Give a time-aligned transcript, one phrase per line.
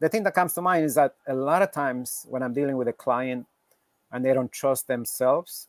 [0.00, 2.76] the thing that comes to mind is that a lot of times when I'm dealing
[2.76, 3.46] with a client
[4.10, 5.68] and they don't trust themselves,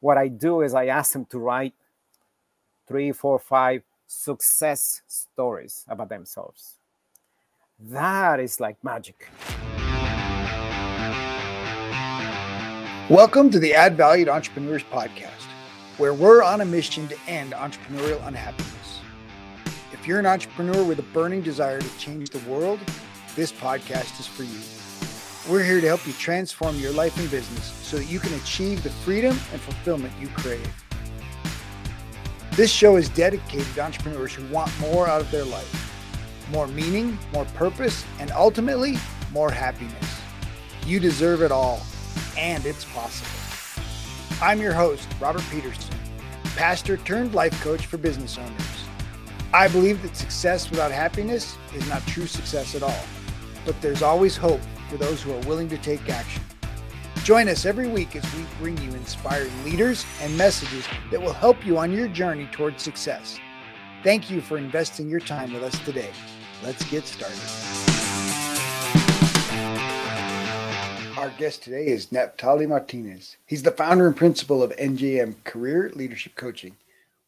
[0.00, 1.72] what I do is I ask them to write
[2.86, 6.74] three, four, five success stories about themselves.
[7.80, 9.28] That is like magic.
[13.08, 15.46] Welcome to the Add Valued Entrepreneurs Podcast,
[15.96, 18.75] where we're on a mission to end entrepreneurial unhappiness.
[20.06, 22.78] If you're an entrepreneur with a burning desire to change the world,
[23.34, 25.52] this podcast is for you.
[25.52, 28.84] We're here to help you transform your life and business so that you can achieve
[28.84, 30.64] the freedom and fulfillment you crave.
[32.52, 37.18] This show is dedicated to entrepreneurs who want more out of their life more meaning,
[37.32, 38.98] more purpose, and ultimately,
[39.32, 40.20] more happiness.
[40.86, 41.84] You deserve it all
[42.38, 43.28] and it's possible.
[44.40, 45.96] I'm your host, Robert Peterson,
[46.54, 48.75] pastor turned life coach for business owners.
[49.56, 53.04] I believe that success without happiness is not true success at all,
[53.64, 54.60] but there's always hope
[54.90, 56.42] for those who are willing to take action.
[57.24, 61.64] Join us every week as we bring you inspiring leaders and messages that will help
[61.64, 63.38] you on your journey towards success.
[64.04, 66.10] Thank you for investing your time with us today.
[66.62, 67.40] Let's get started.
[71.16, 73.38] Our guest today is Neptali Martinez.
[73.46, 76.76] He's the founder and principal of NJM Career Leadership Coaching,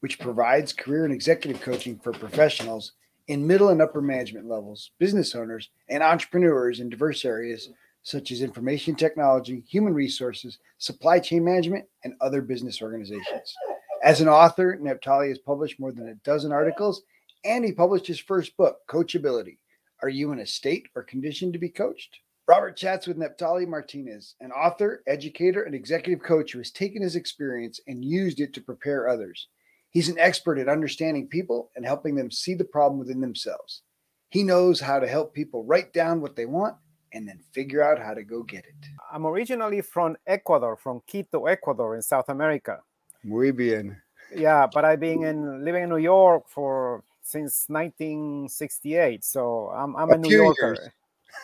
[0.00, 2.92] which provides career and executive coaching for professionals
[3.28, 7.68] in middle and upper management levels, business owners, and entrepreneurs in diverse areas
[8.02, 13.54] such as information technology, human resources, supply chain management, and other business organizations.
[14.02, 17.02] As an author, Neptali has published more than a dozen articles,
[17.44, 19.58] and he published his first book, Coachability.
[20.02, 22.20] Are you in a state or condition to be coached?
[22.46, 27.16] Robert chats with Neptali Martinez, an author, educator, and executive coach who has taken his
[27.16, 29.48] experience and used it to prepare others.
[29.90, 33.82] He's an expert at understanding people and helping them see the problem within themselves.
[34.30, 36.76] He knows how to help people write down what they want
[37.12, 38.74] and then figure out how to go get it.
[39.10, 42.80] I'm originally from Ecuador, from Quito, Ecuador, in South America.
[43.24, 44.00] Muy bien.
[44.34, 50.10] Yeah, but I've been in living in New York for since 1968, so I'm, I'm
[50.10, 50.74] a, a New Yorker.
[50.74, 50.90] Years.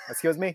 [0.08, 0.54] Excuse me?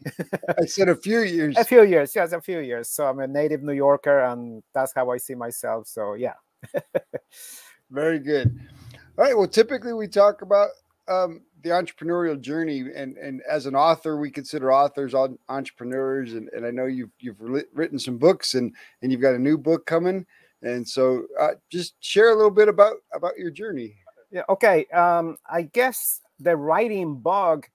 [0.59, 1.57] I said a few years.
[1.57, 2.89] A few years, yes, a few years.
[2.89, 5.87] So I'm a native New Yorker, and that's how I see myself.
[5.87, 6.33] So yeah.
[7.91, 8.59] Very good.
[9.17, 9.37] All right.
[9.37, 10.69] Well, typically we talk about
[11.07, 15.13] um, the entrepreneurial journey, and and as an author, we consider authors
[15.49, 17.39] entrepreneurs, and, and I know you've you've
[17.73, 20.25] written some books, and and you've got a new book coming,
[20.61, 23.95] and so uh, just share a little bit about about your journey.
[24.31, 24.43] Yeah.
[24.49, 24.85] Okay.
[24.87, 27.67] Um, I guess the writing bug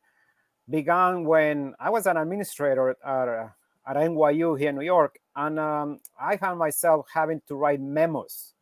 [0.70, 3.48] began when I was an administrator at, uh,
[3.86, 8.53] at NYU here in New York, and um, I found myself having to write memos,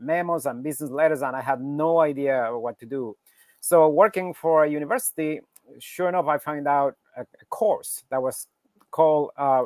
[0.00, 3.16] memos and business letters, and I had no idea what to do.
[3.60, 5.40] So, working for a university,
[5.78, 8.46] sure enough, I found out a, a course that was
[8.90, 9.64] called uh,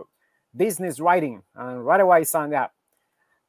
[0.56, 2.72] business writing, and right away I signed up.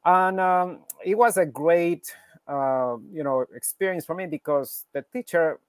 [0.03, 2.15] And um, it was a great,
[2.47, 5.59] uh, you know, experience for me because the teacher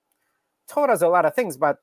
[0.69, 1.79] taught us a lot of things, but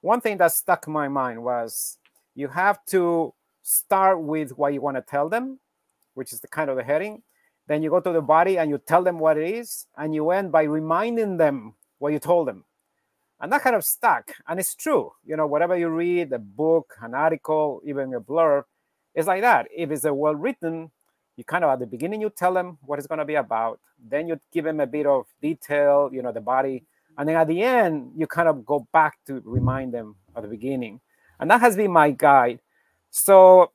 [0.00, 1.98] one thing that stuck in my mind was
[2.34, 5.58] you have to start with what you want to tell them,
[6.14, 7.22] which is the kind of the heading.
[7.68, 10.30] Then you go to the body and you tell them what it is, and you
[10.30, 12.64] end by reminding them what you told them.
[13.40, 14.32] And that kind of stuck.
[14.48, 15.12] And it's true.
[15.24, 18.64] You know, whatever you read, a book, an article, even a blurb,
[19.14, 19.68] it's like that.
[19.74, 20.90] If it's a well written,
[21.36, 23.78] you kind of at the beginning you tell them what it's going to be about.
[24.02, 26.84] Then you give them a bit of detail, you know, the body
[27.18, 30.48] and then at the end, you kind of go back to remind them at the
[30.48, 31.00] beginning.
[31.40, 32.60] And that has been my guide.
[33.10, 33.72] So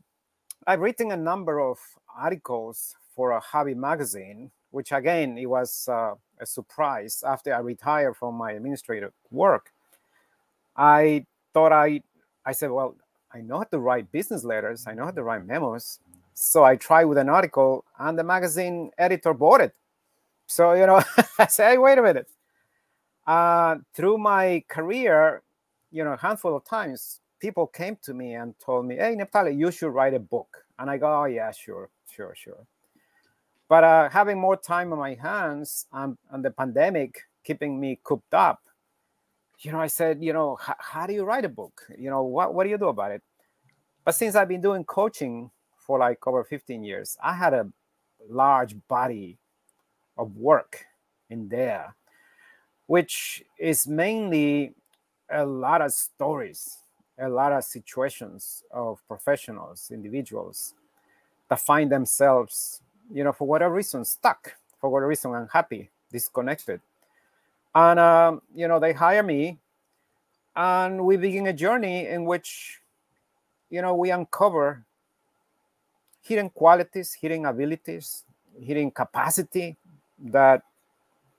[0.66, 1.78] I've written a number of
[2.18, 8.18] articles for a hobby magazine, which again, it was uh, a surprise after I retired
[8.18, 9.72] from my administrative work.
[10.76, 12.02] I thought I,
[12.46, 12.96] I said, well,
[13.34, 16.00] I know how to write business letters, I know how to write memos.
[16.36, 19.76] So I tried with an article, and the magazine editor bought it.
[20.48, 21.02] So, you know,
[21.40, 22.28] I said, hey, wait a minute
[23.28, 25.42] uh, through my career,
[25.92, 29.58] you know, a handful of times, people came to me and told me, "Hey, Neptali,
[29.58, 32.66] you should write a book." And I go, "Oh yeah, sure, sure, sure."
[33.74, 38.32] But uh, having more time on my hands and, and the pandemic keeping me cooped
[38.32, 38.62] up,
[39.62, 41.82] you know, I said, you know, how do you write a book?
[41.98, 43.24] You know, what what do you do about it?
[44.06, 47.68] But since I've been doing coaching for like over 15 years, I had a
[48.30, 49.40] large body
[50.20, 50.86] of work
[51.32, 51.96] in there
[52.86, 54.76] which is mainly
[55.32, 56.78] a lot of stories,
[57.18, 60.76] a lot of situations of professionals, individuals
[61.50, 66.82] that find themselves, you know, for whatever reason, stuck, for whatever reason, unhappy, disconnected.
[67.76, 69.58] And, um, you know, they hire me
[70.56, 72.80] and we begin a journey in which
[73.70, 74.86] you know we uncover
[76.22, 78.24] hidden qualities hidden abilities
[78.62, 79.76] hidden capacity
[80.20, 80.62] that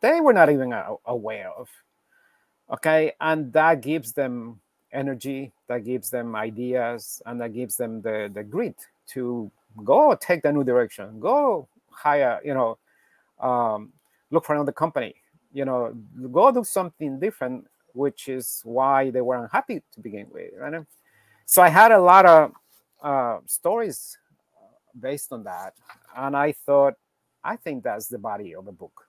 [0.01, 0.75] they were not even
[1.07, 1.69] aware of
[2.71, 4.61] okay and that gives them
[4.93, 8.77] energy that gives them ideas and that gives them the the grit
[9.07, 9.51] to
[9.83, 11.19] go take the new direction.
[11.21, 12.79] Go hire you know
[13.41, 13.93] um,
[14.31, 15.15] look for another company.
[15.53, 15.95] You know
[16.31, 20.85] go do something different which is why they were unhappy to begin with right?
[21.47, 22.53] So i had a lot of
[23.03, 24.19] uh, stories
[24.99, 25.75] based on that
[26.17, 26.95] and i thought
[27.43, 29.07] i think that's the body of the book.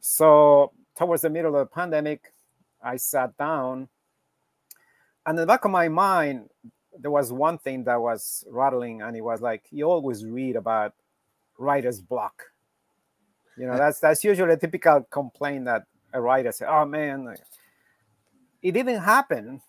[0.00, 2.32] So towards the middle of the pandemic
[2.82, 3.88] i sat down
[5.26, 6.48] and in the back of my mind
[6.98, 10.94] there was one thing that was rattling and it was like you always read about
[11.58, 12.44] writer's block.
[13.56, 17.36] You know that's that's usually a typical complaint that a writer says oh man
[18.62, 19.60] it didn't happen.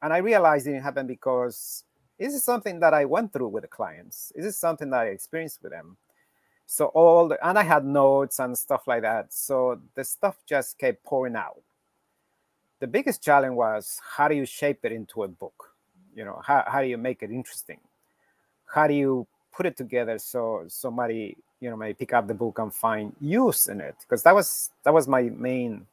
[0.00, 1.84] And i realized it didn't happen because
[2.18, 4.32] this is something that i went through with the clients.
[4.34, 5.96] This is something that i experienced with them.
[6.66, 9.32] So all the, and i had notes and stuff like that.
[9.32, 11.62] So the stuff just kept pouring out.
[12.80, 15.67] The biggest challenge was how do you shape it into a book
[16.18, 17.78] you know how, how do you make it interesting?
[18.66, 22.58] How do you put it together so somebody you know may pick up the book
[22.58, 23.94] and find use in it?
[24.00, 25.86] Because that was that was my main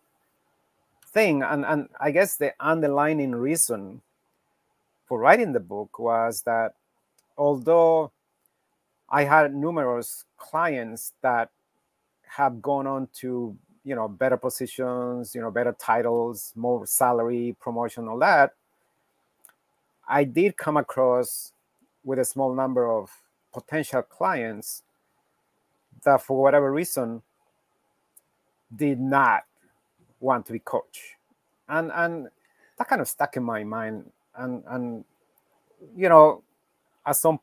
[1.15, 1.43] thing.
[1.43, 4.01] And and i guess the underlying reason
[5.05, 6.73] for writing the book was that
[7.37, 8.11] although
[9.09, 11.49] i had numerous clients that
[12.27, 18.07] have gone on to you know better positions you know better titles more salary promotion
[18.07, 18.53] all that
[20.07, 21.51] i did come across
[22.03, 23.09] with a small number of
[23.53, 24.83] potential clients
[26.03, 27.21] that for whatever reason
[28.75, 29.43] did not
[30.19, 31.15] want to be coached,
[31.69, 32.27] and and
[32.77, 34.11] that kind of stuck in my mind.
[34.37, 35.05] And and
[35.95, 36.43] you know
[37.05, 37.39] at some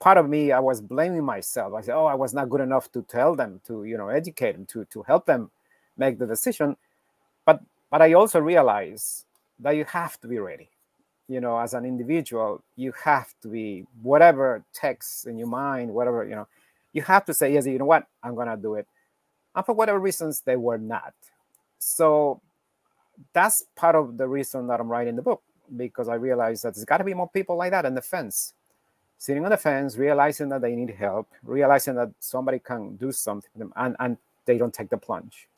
[0.00, 1.74] part of me i was blaming myself.
[1.74, 4.52] I said oh i was not good enough to tell them to you know educate
[4.52, 5.50] them to to help them
[5.96, 6.76] make the decision.
[7.44, 7.60] But
[7.90, 9.24] but i also realized
[9.60, 10.70] that you have to be ready
[11.28, 16.24] you know as an individual you have to be whatever text in your mind whatever
[16.24, 16.46] you know
[16.92, 18.06] you have to say yes you know what?
[18.22, 18.86] I'm gonna do it.
[19.54, 21.14] And for whatever reasons they were not.
[21.78, 22.40] So
[23.32, 25.42] that's part of the reason that i'm writing the book
[25.76, 28.54] because i realized that there's got to be more people like that on the fence.
[29.18, 33.72] Sitting on the fence realizing that they need help realizing that somebody can do something
[33.76, 35.48] and, and they don't take the plunge.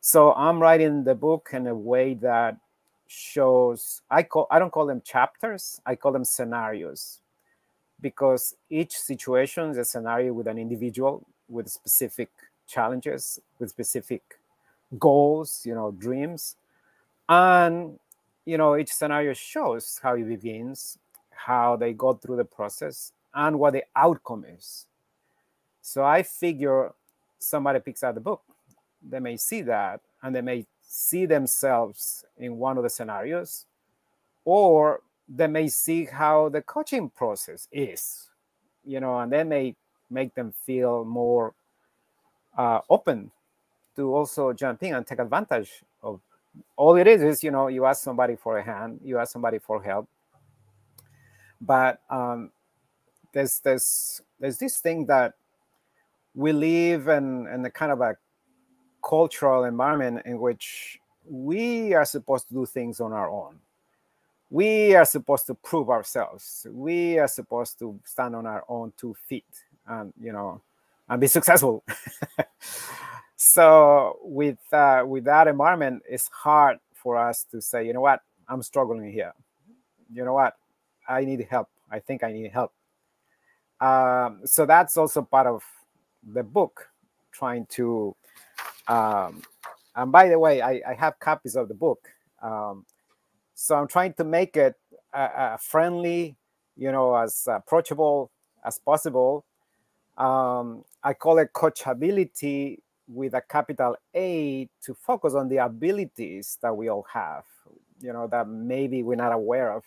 [0.00, 2.56] So i'm writing the book in a way that
[3.12, 7.18] shows i call i don't call them chapters i call them scenarios.
[8.00, 12.30] Because each situation is a scenario with an individual with specific
[12.66, 14.22] challenges with specific
[14.98, 16.56] goals you know dreams.
[17.28, 17.98] And
[18.46, 20.98] you know each scenario shows how it begins
[21.30, 24.86] how they go through the process and what the outcome is.
[25.82, 26.92] So i figure
[27.38, 28.42] somebody picks out the book.
[29.02, 33.64] They may see that and they may see themselves in one of the scenarios
[34.44, 38.28] or they may see how the coaching process is,
[38.84, 39.74] you know, and they may
[40.10, 41.54] make them feel more
[42.58, 43.30] uh, open
[43.96, 46.20] to also jump in and take advantage of.
[46.76, 49.58] All it is is, you know, you ask somebody for a hand, you ask somebody
[49.58, 50.06] for help,
[51.58, 52.50] but um,
[53.32, 55.32] there's there's there's this thing that
[56.34, 58.18] we live in in a kind of a
[59.02, 63.58] cultural environment in which we are supposed to do things on our own.
[64.50, 66.66] We are supposed to prove ourselves.
[66.70, 69.46] We are supposed to stand on our own two feet
[69.86, 70.60] and you know
[71.08, 71.84] and be successful.
[73.44, 78.20] So with uh, with that environment it's hard for us to say you know what?
[78.48, 79.32] I'm struggling here.
[80.14, 80.56] You know what?
[81.08, 81.68] I need help.
[81.90, 82.72] I think i need help.
[83.80, 85.64] Um, so that's also part of
[86.22, 86.88] the book
[87.32, 88.14] trying to
[88.88, 89.42] um,
[89.96, 92.08] and by the way I, I have copies of the book
[92.42, 92.84] um,
[93.54, 94.74] so I'm trying to make it
[95.14, 96.36] uh, uh, friendly,
[96.76, 98.30] you know, as approachable
[98.64, 99.44] as possible.
[100.18, 106.76] Um, I call it coachability with a capital A to focus on the abilities that
[106.76, 107.44] we all have,
[108.00, 109.84] you know, that maybe we're not aware of,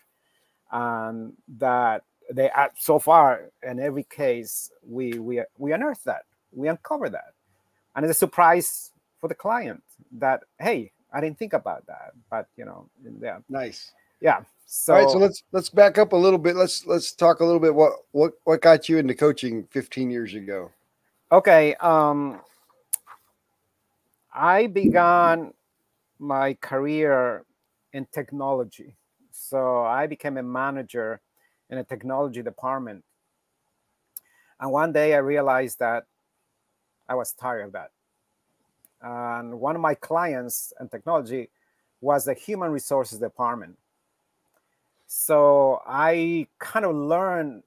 [0.72, 6.24] and that they are so far in every case we we we unearth that,
[6.54, 7.34] we uncover that,
[7.96, 9.82] and it's a surprise for the client
[10.14, 12.90] that hey, I didn't think about that, but you know,
[13.22, 13.40] yeah.
[13.50, 13.92] Nice.
[14.22, 14.42] Yeah.
[14.68, 16.56] So, All right, so let's let's back up a little bit.
[16.56, 20.34] Let's let's talk a little bit what what what got you into coaching 15 years
[20.34, 20.72] ago.
[21.32, 22.42] Okay, um
[24.34, 25.54] I began
[26.20, 27.46] my career
[27.94, 28.98] in technology.
[29.32, 31.22] So I became a manager
[31.70, 33.04] in a technology department.
[34.60, 36.06] And one day I realized that
[37.08, 37.92] I was tired of that.
[39.02, 41.50] And one of my clients in technology
[42.02, 43.78] was the human resources department.
[45.08, 47.64] So I kind of learned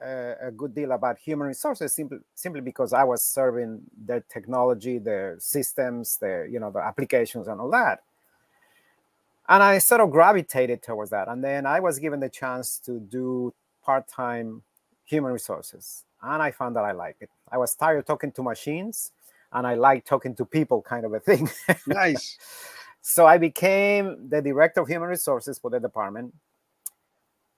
[0.00, 4.98] a, a, good deal about human resources simply simply because I was serving the technology,
[4.98, 8.02] the systems, the you know the applications and all that.
[9.48, 11.26] And I sort of gravitated towards that.
[11.26, 14.62] And then I was given the chance to do part-time
[15.10, 16.04] human resources.
[16.22, 17.30] And I found that I like it.
[17.50, 19.12] I was tired of talking to machines
[19.52, 21.50] and I like talking to people kind of a thing.
[21.86, 22.38] nice.
[23.02, 26.34] so I became the director of human resources for the department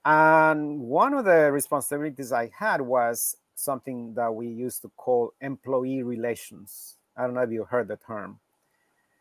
[0.04, 6.02] and one of the responsibilities I had was something that we used to call employee
[6.02, 6.96] relations.
[7.16, 8.40] I don't know if you heard the term.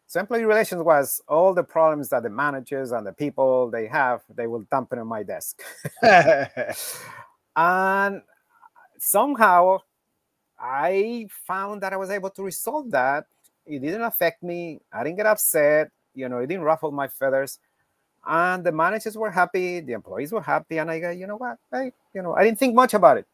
[0.08, 4.22] So employee relations was all the problems that the managers and the people they have,
[4.34, 5.62] they will dump it on my desk.
[7.56, 8.22] and
[9.00, 9.80] somehow
[10.60, 13.26] I found that I was able to resolve that.
[13.66, 14.82] It didn't affect me.
[14.92, 15.92] I didn't get upset.
[16.14, 17.60] You know, it didn't ruffle my feathers
[18.26, 21.58] and the managers were happy, the employees were happy, and I go, you know what,
[21.74, 23.28] I, you know, I didn't think much about it.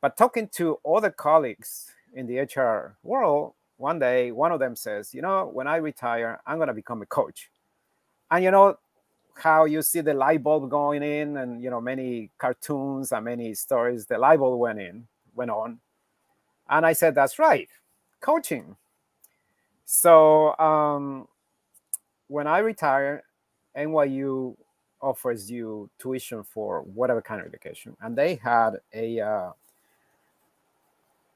[0.00, 5.14] But talking to other colleagues in the HR world, one day one of them says,
[5.14, 7.50] you know, when I retire, I'm gonna become a coach.
[8.30, 8.78] And you know
[9.34, 13.54] how you see the light bulb going in, and you know many cartoons and many
[13.54, 15.80] stories, the light bulb went in, went on,
[16.68, 17.68] and I said, that's right,
[18.20, 18.76] coaching.
[19.84, 21.28] So um,
[22.28, 23.24] when I retire,
[23.76, 24.56] NYU
[25.00, 29.50] offers you tuition for whatever kind of education, and they had a uh,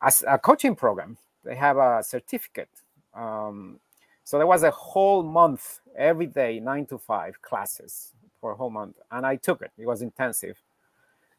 [0.01, 1.19] a, a, coaching program.
[1.45, 2.71] They have a certificate.
[3.15, 3.81] Um,
[4.29, 8.71] so there was a whole month, every day, nine to five classes for a whole
[8.71, 9.73] month, and I took it.
[9.79, 10.63] It was intensive.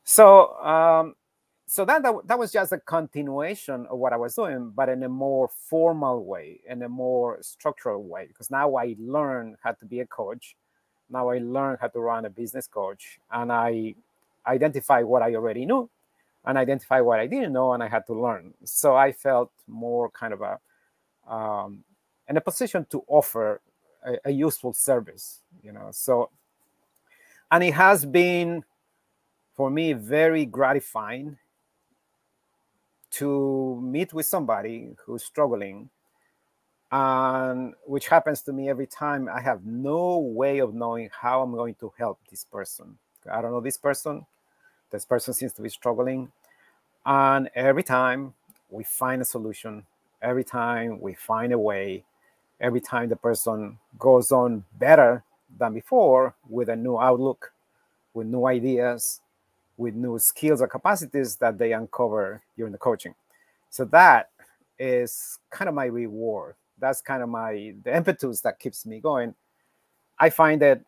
[0.03, 1.15] So um,
[1.67, 5.03] so that, that that was just a continuation of what I was doing, but in
[5.03, 8.25] a more formal way, in a more structural way.
[8.27, 10.55] Because now I learned how to be a coach
[11.09, 13.95] now I learned how to run a business coach and I
[14.45, 15.89] identify what I already knew
[16.45, 18.53] and identify what I didn't know and I had to learn.
[18.63, 20.59] So I felt more kind of a
[21.31, 21.83] um,
[22.29, 23.59] in a position to offer
[24.05, 25.89] a, a useful service, you know.
[25.91, 26.29] So
[27.51, 28.63] and it has been
[29.55, 31.37] for me very gratifying
[33.11, 35.89] to meet with somebody who's struggling
[36.91, 41.51] and which happens to me every time i have no way of knowing how i'm
[41.51, 42.97] going to help this person.
[43.31, 44.25] I don't know this person.
[44.91, 46.31] This person seems to be struggling.
[47.05, 48.33] And every time
[48.69, 49.85] we find a solution
[50.21, 52.03] every time we find a way
[52.59, 55.23] every time the person goes on better
[55.57, 57.51] than before with a new outlook
[58.13, 59.21] with new ideas
[59.79, 63.15] with new skills or capacities that they uncover during the coaching.
[63.69, 64.29] So that
[64.77, 66.55] is kind of my reward.
[66.77, 69.33] That's kind of my the impetus that keeps me going.
[70.19, 70.81] I find that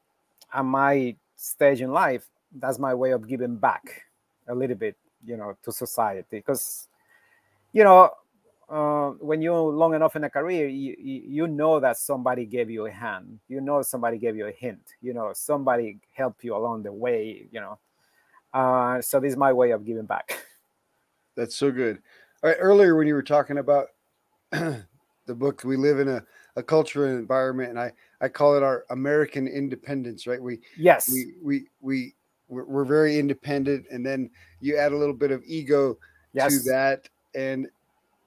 [0.53, 4.03] at my stage in life that's my way of giving back
[4.49, 6.27] a little bit you know to society.
[6.29, 6.87] Because
[7.71, 8.11] you know
[8.71, 12.85] uh, when you're long enough in a career you, you know that somebody gave you
[12.85, 16.81] a hand you know somebody gave you a hint you know somebody helped you along
[16.83, 17.77] the way you know
[18.53, 20.43] uh, so this is my way of giving back
[21.35, 21.99] that's so good
[22.43, 23.87] all right earlier when you were talking about
[25.31, 25.63] the book.
[25.63, 26.23] We live in a,
[26.55, 30.41] a culture and environment, and I, I call it our American independence, right?
[30.41, 32.15] We yes, we we we
[32.47, 35.97] we're, we're very independent, and then you add a little bit of ego
[36.33, 36.63] yes.
[36.63, 37.67] to that, and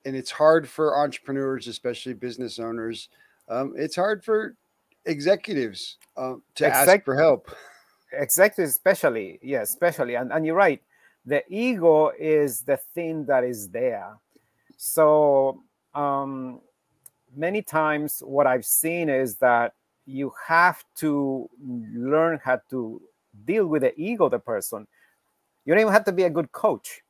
[0.04, 3.08] and it's hard for entrepreneurs, especially business owners.
[3.48, 4.56] Um, it's hard for
[5.04, 7.50] executives um, to Exec- ask for help.
[8.12, 10.80] Executives, especially, yeah, especially, and and you're right.
[11.26, 14.14] The ego is the thing that is there.
[14.76, 15.62] So
[15.94, 16.60] um,
[17.34, 19.72] many times what I've seen is that
[20.06, 23.00] you have to learn how to
[23.44, 24.86] deal with the ego of the person.
[25.64, 27.00] You don't even have to be a good coach.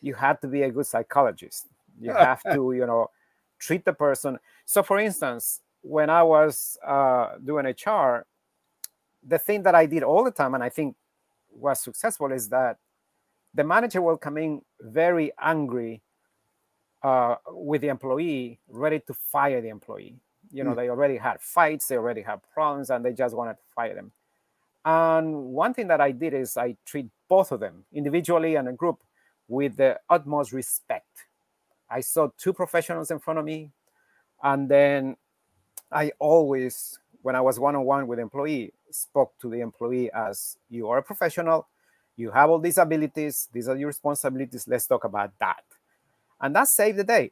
[0.00, 1.68] You have to be a good psychologist.
[2.02, 3.10] You have to, you know,
[3.58, 4.38] treat the person.
[4.64, 8.26] So, for instance, when I was uh, doing HR,
[9.26, 10.96] the thing that I did all the time, and I think
[11.50, 12.78] was successful, is that
[13.54, 16.02] the manager will come in very angry
[17.02, 20.16] uh, with the employee, ready to fire the employee.
[20.52, 20.76] You know, mm.
[20.76, 24.12] they already had fights, they already had problems, and they just wanted to fire them.
[24.84, 28.72] And one thing that I did is I treat both of them individually and a
[28.72, 29.02] group
[29.48, 31.26] with the utmost respect.
[31.92, 33.70] I saw two professionals in front of me,
[34.42, 35.16] and then
[35.90, 40.56] I always, when I was one on one with employee, spoke to the employee as
[40.70, 41.68] you are a professional,
[42.16, 45.64] you have all these abilities, these are your responsibilities, let's talk about that.
[46.40, 47.30] And that saved the day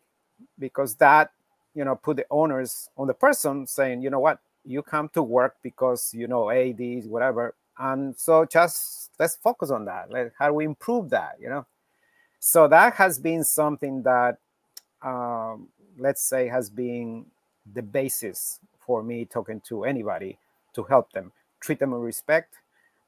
[0.59, 1.33] because that,
[1.75, 5.23] you know, put the owners on the person saying, you know what, you come to
[5.23, 7.55] work because you know A, D, whatever.
[7.79, 10.11] And so just let's focus on that.
[10.11, 11.67] Like how do we improve that, you know?
[12.39, 14.39] So that has been something that
[15.03, 17.27] um, let's say has been
[17.75, 20.39] the basis for me talking to anybody
[20.75, 22.55] to help them treat them with respect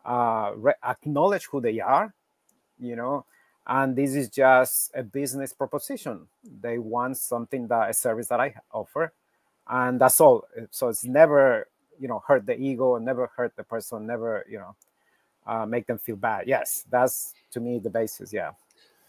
[0.04, 2.12] uh, re- acknowledge who they are
[2.78, 3.24] you know
[3.66, 6.26] and this is just a business proposition.
[6.60, 9.12] They want something that a service that i offer
[9.68, 10.44] and that's all.
[10.70, 11.68] So it's never
[12.00, 14.74] you know hurt the ego never hurt the person never you know
[15.46, 16.48] uh, make them feel bad.
[16.48, 18.50] Yes that's to me the basis yeah.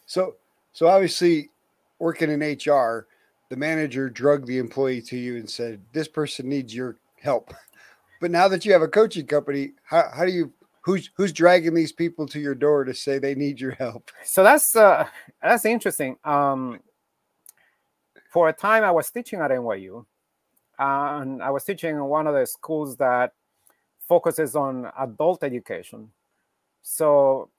[0.06, 0.36] So
[0.72, 1.50] so obviously
[2.04, 3.08] working in hr
[3.50, 7.54] the manager drug the employee to you and said, "This person needs your help."
[8.22, 11.74] But now that you have a coaching company, how, how do you who's who's dragging
[11.74, 14.12] these people to your door to say they need your help?
[14.24, 15.08] So that's uh,
[15.42, 16.16] that's interesting.
[16.24, 16.80] Um,
[18.32, 20.06] for a time, I was teaching at NYU,
[20.80, 23.34] and I was teaching in one of the schools that
[24.08, 26.10] focuses on adult education.
[26.82, 27.50] So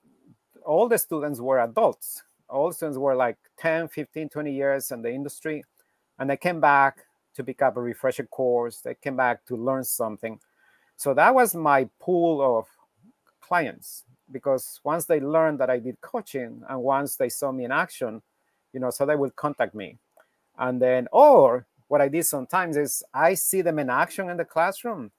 [0.65, 2.23] all the students were adults.
[2.49, 5.63] All students were like 10, 15, 20 years in the industry
[6.19, 8.79] and they came back to pick up a refresher course.
[8.79, 10.39] They came back to learn something.
[10.95, 12.67] So that was my pool of
[13.41, 17.71] clients because once they learned that I did coaching and once they saw me in
[17.71, 18.21] action,
[18.73, 19.97] you know, so they would contact me.
[20.57, 24.45] And then, or what I did sometimes is I see them in action in the
[24.45, 25.11] classroom.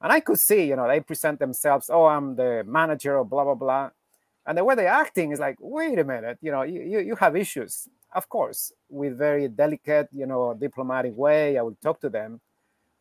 [0.00, 3.44] And I could see, you know, they present themselves, oh, I'm the manager of blah,
[3.44, 3.90] blah, blah.
[4.48, 7.14] And the way they're acting is like, wait a minute, you know, you, you, you
[7.16, 12.08] have issues of course, with very delicate, you know, diplomatic way, I will talk to
[12.08, 12.40] them.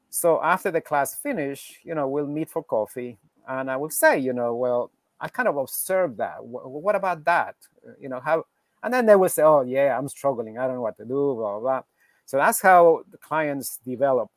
[0.09, 4.19] So after the class finish, you know, we'll meet for coffee, and I will say,
[4.19, 6.43] you know, well, I kind of observed that.
[6.43, 7.55] What about that?
[7.85, 8.45] Uh, you know, how?
[8.83, 10.57] And then they will say, oh yeah, I'm struggling.
[10.57, 11.33] I don't know what to do.
[11.35, 11.59] Blah blah.
[11.59, 11.81] blah.
[12.25, 14.29] So that's how the clients develop,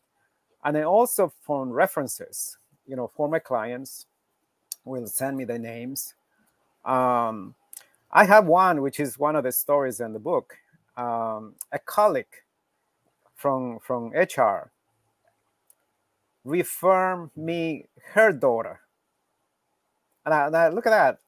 [0.64, 2.56] and then also from references.
[2.86, 4.06] You know, former clients
[4.84, 6.14] will send me their names.
[6.84, 7.54] Um,
[8.10, 10.56] I have one, which is one of the stories in the book.
[10.96, 12.42] Um, a colleague
[13.36, 14.70] from from HR
[16.44, 18.80] referred me her daughter,
[20.24, 21.18] and I, I, look at that.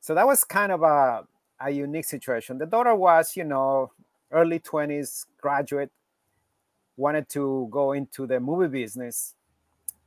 [0.00, 1.24] So that was kind of a
[1.60, 2.58] a unique situation.
[2.58, 3.92] The daughter was, you know,
[4.30, 5.90] early twenties, graduate,
[6.96, 9.34] wanted to go into the movie business,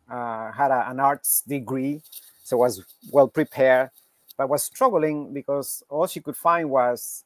[0.09, 2.01] uh, had a, an arts degree,
[2.43, 3.89] so was well prepared
[4.37, 7.23] but was struggling because all she could find was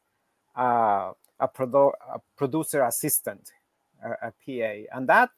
[0.57, 3.51] uh, a, produ- a, producer assistant,
[4.03, 5.29] a, a, PA, and that,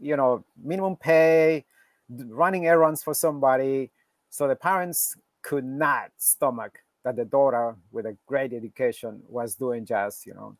[0.00, 1.64] you know, minimum pay,
[2.08, 3.90] running errands for somebody.
[4.30, 9.84] So the parents could not stomach that the daughter with a great education was doing
[9.84, 10.56] just, you know.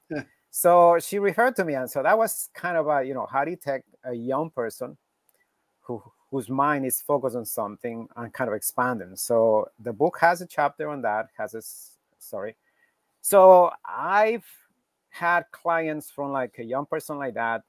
[0.50, 3.44] so she referred to me, and so that was kind of a, you know, how
[3.44, 4.96] do you take a young person
[5.82, 9.16] who whose mind is focused on something and kind of expanding.
[9.16, 11.62] So the book has a chapter on that, has a
[12.18, 12.56] sorry.
[13.22, 14.44] So I've
[15.10, 17.62] had clients from like a young person like that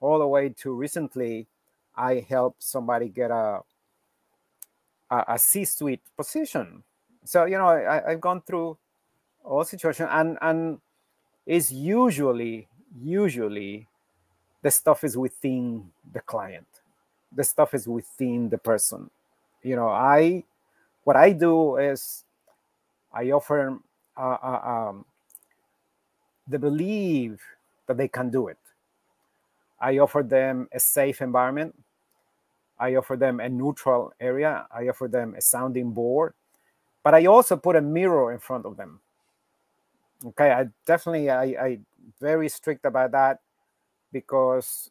[0.00, 1.46] all the way to recently
[1.94, 3.60] I helped somebody get a
[5.10, 6.84] a, a C-suite position.
[7.24, 8.78] So you know I, I've gone through
[9.44, 10.78] all situations and and
[11.46, 13.88] is usually usually
[14.62, 16.66] the stuff is within the client
[17.34, 19.10] the stuff is within the person.
[19.62, 20.44] You know i
[21.04, 22.24] what i do is
[23.12, 23.78] i offer
[24.16, 25.04] uh, uh, um,
[26.48, 27.40] the belief
[27.86, 28.58] that they can do it.
[29.80, 31.74] I offer them a safe environment.
[32.78, 34.66] I offer them a neutral area.
[34.74, 36.34] I offer them a sounding board.
[37.02, 39.00] But i also put a mirror in front of them.
[40.24, 41.78] Okay i definitely i, I
[42.20, 43.40] very strict about that
[44.12, 44.90] because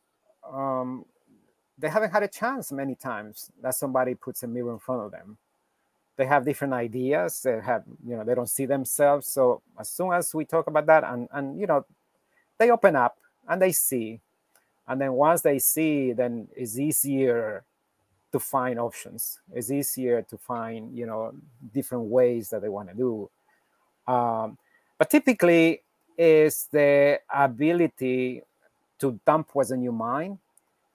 [0.51, 1.05] um,
[1.81, 5.11] they haven't had a chance many times that somebody puts a mirror in front of
[5.11, 5.37] them.
[6.15, 7.41] They have different ideas.
[7.41, 9.27] They have you know they don't see themselves.
[9.27, 11.85] So as soon as we talk about that and and you know
[12.59, 13.17] they open up
[13.49, 14.21] and they see.
[14.87, 17.63] And then once they see then it's easier
[18.31, 19.39] to find options.
[19.51, 21.33] It's easier to find you know
[21.73, 23.29] different ways that they want to do.
[24.07, 24.57] Um,
[24.99, 25.81] but typically
[26.15, 28.43] is the ability
[28.99, 30.37] to dump what's in your mind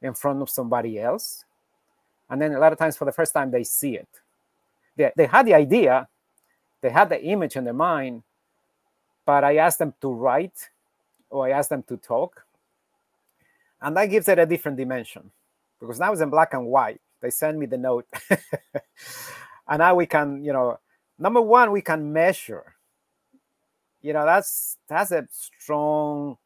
[0.03, 1.45] in front of somebody else.
[2.29, 4.09] And then a lot of times for the first time, they see it.
[4.97, 6.09] They, they had the idea,
[6.81, 8.23] they had the image in their mind,
[9.25, 10.71] but I asked them to write
[11.31, 12.45] or I asked them to talk.
[13.81, 15.31] And that gives it a different dimension
[15.81, 17.01] because now it's in black and white.
[17.21, 18.07] they send me the note
[19.69, 20.79] and now we can you know
[21.19, 22.75] number one we can measure
[24.03, 26.37] you know that's that's a strong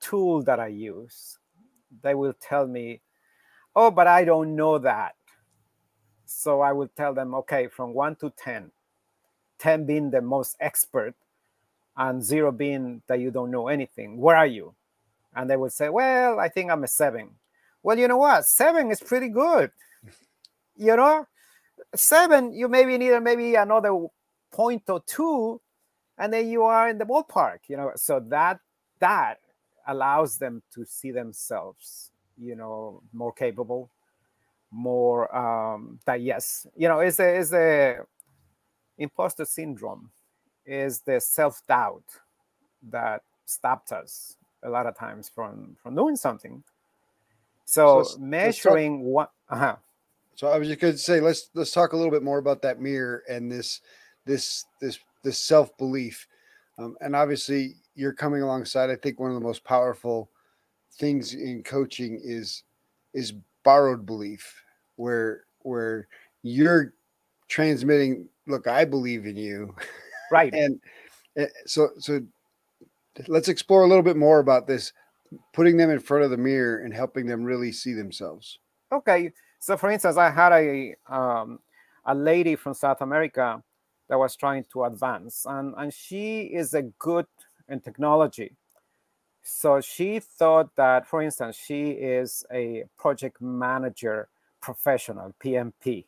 [0.00, 1.38] tool that i use
[2.02, 3.00] they will tell me
[3.76, 5.14] oh but i don't know that.
[6.26, 8.70] So i will tell them okay from 1 to 10
[9.58, 11.14] 10 being the most expert
[11.96, 14.74] and 0 being that you don't know anything where are you?
[15.36, 17.30] And they will say well i think i'm a 7
[17.82, 18.44] well you know what?
[18.44, 19.70] 7 is pretty good.
[20.76, 21.26] You know
[21.94, 24.06] 7 you maybe need maybe another
[24.50, 25.60] point or two
[26.18, 27.92] and then you are in the ballpark you know?
[27.96, 28.60] So that
[29.00, 29.38] that
[29.86, 33.90] allows them to see themselves you know more capable
[34.70, 37.96] more um that yes you know is the is the
[38.98, 40.10] imposter syndrome
[40.66, 42.04] is the self-doubt
[42.90, 46.62] that stopped us a lot of times from from doing something
[47.66, 49.76] so, so measuring talk, what uh-huh.
[50.34, 52.62] so i was just going to say let's let's talk a little bit more about
[52.62, 53.80] that mirror and this
[54.24, 56.26] this this this self-belief
[56.78, 60.30] um, and obviously you're coming alongside i think one of the most powerful
[60.94, 62.64] things in coaching is
[63.12, 63.32] is
[63.64, 64.62] borrowed belief
[64.96, 66.08] where where
[66.42, 66.94] you're
[67.48, 69.74] transmitting look i believe in you.
[70.32, 70.54] Right.
[70.54, 70.80] And
[71.36, 72.20] eh, so so
[73.28, 74.92] let's explore a little bit more about this
[75.52, 78.58] putting them in front of the mirror and helping them really see themselves.
[78.90, 79.30] Okay
[79.64, 81.58] so for instance i had a um,
[82.04, 83.62] a lady from south america
[84.08, 87.26] that was trying to advance and and she is a good
[87.68, 88.56] in technology
[89.46, 94.28] so she thought that, for instance, she is a project manager
[94.62, 96.06] professional, PMP,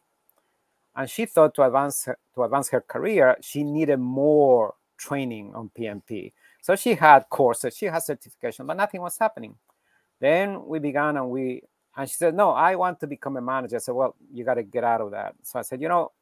[0.96, 6.32] and she thought to advance to advance her career, she needed more training on PMP.
[6.62, 9.54] So she had courses, she had certification, but nothing was happening.
[10.18, 11.62] Then we began and we
[11.94, 13.76] and she said, No, I want to become a manager.
[13.76, 15.34] I said, Well, you got to get out of that.
[15.42, 16.12] So I said, You know,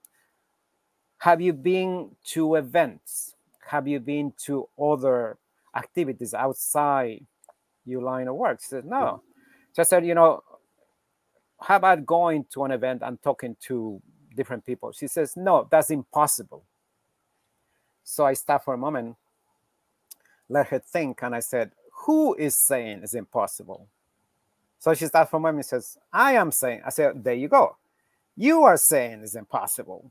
[1.19, 3.34] have you been to events?
[3.67, 5.39] Have you been to other
[5.75, 7.25] activities outside
[7.85, 8.61] your line of work.
[8.61, 9.23] She said, no.
[9.73, 10.43] So I said, you know,
[11.61, 14.01] how about going to an event and talking to
[14.35, 14.93] different people?
[14.93, 16.65] She says, no, that's impossible.
[18.03, 19.17] So I stopped for a moment,
[20.49, 21.73] let her think, and I said,
[22.07, 23.89] who is saying it's impossible?
[24.79, 26.83] So she stopped for a moment and says, I am saying.
[26.85, 27.77] I said, there you go.
[28.37, 30.11] You are saying it's impossible.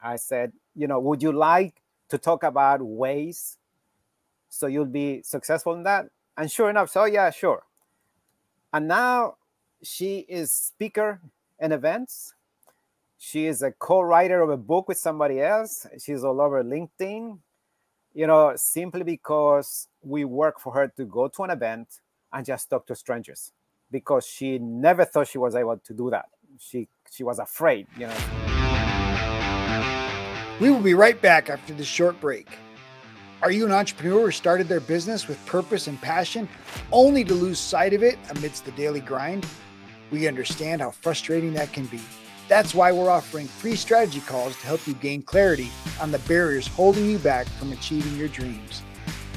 [0.00, 1.80] I said, you know, would you like
[2.14, 3.58] to talk about ways
[4.48, 6.06] so you'll be successful in that.
[6.36, 7.64] And sure enough so yeah sure.
[8.72, 9.36] And now
[9.82, 11.20] she is speaker
[11.58, 12.34] in events.
[13.18, 15.86] She is a co-writer of a book with somebody else.
[15.98, 17.38] She's all over linkedin
[18.14, 21.88] you know simply because we work for her to go to an event
[22.32, 23.50] and just talk to strangers
[23.90, 26.26] because she never thought she was able to do that.
[26.60, 28.53] She she was afraid you know
[30.60, 32.48] we will be right back after this short break
[33.44, 36.48] are you an entrepreneur who started their business with purpose and passion
[36.92, 39.46] only to lose sight of it amidst the daily grind?
[40.10, 42.00] We understand how frustrating that can be.
[42.48, 45.68] That's why we're offering free strategy calls to help you gain clarity
[46.00, 48.82] on the barriers holding you back from achieving your dreams.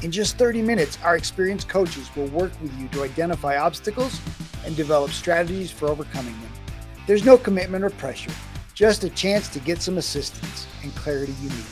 [0.02, 4.22] In just 30 minutes, our experienced coaches will work with you to identify obstacles
[4.64, 6.52] and develop strategies for overcoming them.
[7.06, 8.32] There's no commitment or pressure,
[8.78, 11.66] just a chance to get some assistance and clarity you need.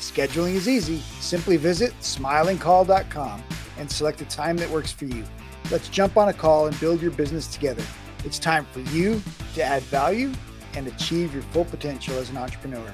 [0.00, 0.98] Scheduling is easy.
[1.20, 3.44] Simply visit smilingcall.com
[3.78, 5.22] and select a time that works for you.
[5.70, 7.84] Let's jump on a call and build your business together.
[8.24, 9.22] It's time for you
[9.54, 10.32] to add value
[10.74, 12.92] and achieve your full potential as an entrepreneur.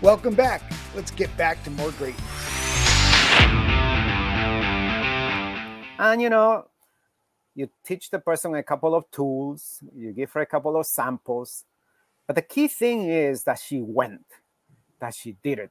[0.00, 0.62] Welcome back.
[0.96, 2.24] Let's get back to more greatness.
[5.98, 6.68] And you know,
[7.54, 11.66] you teach the person a couple of tools, you give her a couple of samples,
[12.32, 14.24] but the key thing is that she went
[15.00, 15.70] that she did it.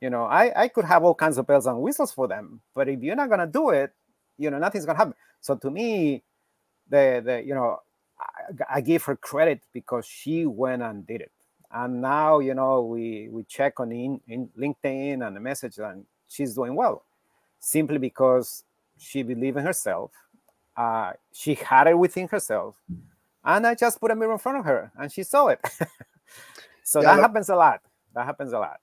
[0.00, 2.88] You know, I, I could have all kinds of bells and whistles for them, but
[2.88, 3.92] if you're not gonna do it,
[4.38, 5.14] you know, nothing's gonna happen.
[5.42, 6.22] So to me,
[6.88, 7.80] the the you know,
[8.18, 11.32] I, I give her credit because she went and did it.
[11.70, 16.06] And now, you know, we we check on in, in LinkedIn and the message, and
[16.28, 17.04] she's doing well,
[17.58, 18.64] simply because
[18.96, 20.12] she believed in herself.
[20.74, 22.76] Uh, she had it within herself,
[23.44, 25.60] and I just put a mirror in front of her, and she saw it.
[26.84, 27.80] so yeah, that happens a lot
[28.14, 28.80] that happens a lot.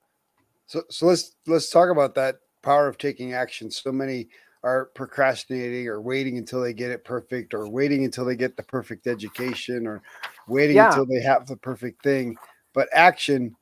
[0.65, 3.71] So so let's let's talk about that power of taking action.
[3.71, 4.27] So many
[4.63, 8.63] are procrastinating or waiting until they get it perfect or waiting until they get the
[8.63, 10.01] perfect education or
[10.47, 10.89] waiting yeah.
[10.89, 12.35] until they have the perfect thing.
[12.73, 13.55] But action,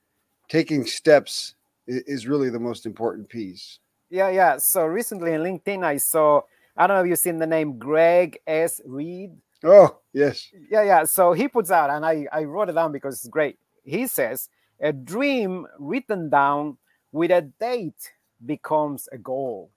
[0.47, 1.55] taking steps
[1.85, 3.79] is really the most important piece.
[4.09, 4.57] Yeah, yeah.
[4.57, 6.41] So recently in LinkedIn, I saw,
[6.77, 8.81] I don't know if you've seen the name Greg S.
[8.85, 9.31] Reid.
[9.65, 10.47] Oh, yes.
[10.69, 11.03] Yeah, yeah.
[11.05, 13.57] So he puts out, and I, I wrote it down because it's great.
[13.83, 14.47] He says,
[14.79, 16.77] a dream written down
[17.11, 18.11] with a date
[18.45, 19.71] becomes a goal.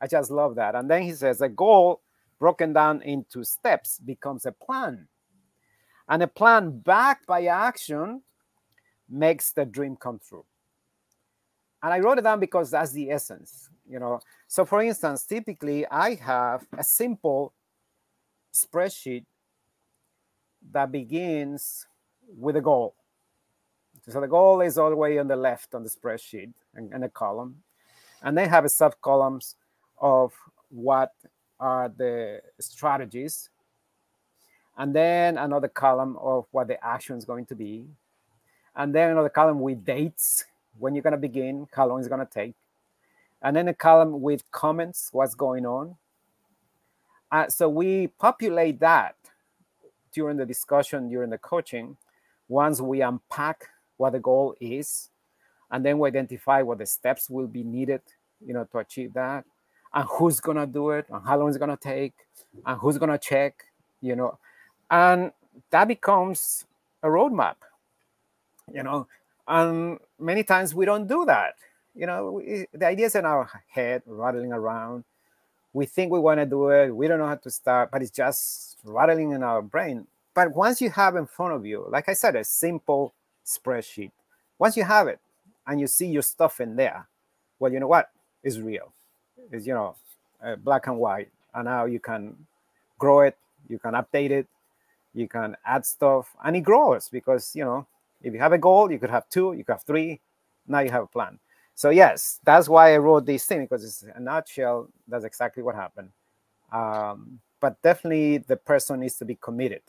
[0.00, 0.74] I just love that.
[0.74, 2.00] And then he says, a goal
[2.38, 5.06] broken down into steps becomes a plan.
[6.08, 8.22] And a plan backed by action
[9.08, 10.44] makes the dream come true.
[11.82, 14.20] And I wrote it down because that's the essence, you know.
[14.48, 17.52] So for instance, typically I have a simple
[18.56, 19.24] spreadsheet
[20.72, 21.86] that begins
[22.36, 22.94] with a goal.
[24.08, 27.04] So the goal is all the way on the left on the spreadsheet and, and
[27.04, 27.62] a column.
[28.22, 29.56] And they have a sub columns
[29.98, 30.32] of
[30.70, 31.12] what
[31.58, 33.50] are the strategies.
[34.78, 37.86] And then another column of what the action is going to be.
[38.74, 40.44] And then another column with dates,
[40.78, 42.54] when you're going to begin, how long it's going to take.
[43.42, 45.96] And then a column with comments, what's going on.
[47.30, 49.16] Uh, so we populate that
[50.12, 51.96] during the discussion, during the coaching,
[52.48, 55.10] once we unpack what the goal is,
[55.70, 58.00] and then we identify what the steps will be needed,
[58.44, 59.44] you know, to achieve that,
[59.92, 62.14] and who's gonna do it, and how long it's gonna take,
[62.64, 63.64] and who's gonna check,
[64.00, 64.38] you know,
[64.90, 65.32] and
[65.70, 66.64] that becomes
[67.02, 67.56] a roadmap,
[68.72, 69.06] you know,
[69.48, 71.54] and many times we don't do that.
[71.94, 75.04] You know, we, the ideas in our head rattling around.
[75.76, 76.96] We think we want to do it.
[76.96, 80.06] We don't know how to start, but it's just rattling in our brain.
[80.32, 83.12] But once you have in front of you, like I said, a simple
[83.44, 84.10] spreadsheet.
[84.58, 85.20] Once you have it
[85.66, 87.06] and you see your stuff in there,
[87.58, 88.08] well, you know what?
[88.42, 88.90] It's real.
[89.52, 89.96] It's, you know,
[90.42, 91.28] uh, black and white.
[91.52, 92.34] And now you can
[92.98, 93.36] grow it,
[93.68, 94.46] you can update it,
[95.12, 97.86] you can add stuff, and it grows because, you know,
[98.22, 100.20] if you have a goal, you could have two, you could have three.
[100.66, 101.38] Now you have a plan.
[101.76, 104.88] So, yes, that's why I wrote this thing because it's a nutshell.
[105.06, 106.08] That's exactly what happened.
[106.72, 109.82] Um, but definitely the person needs to be committed.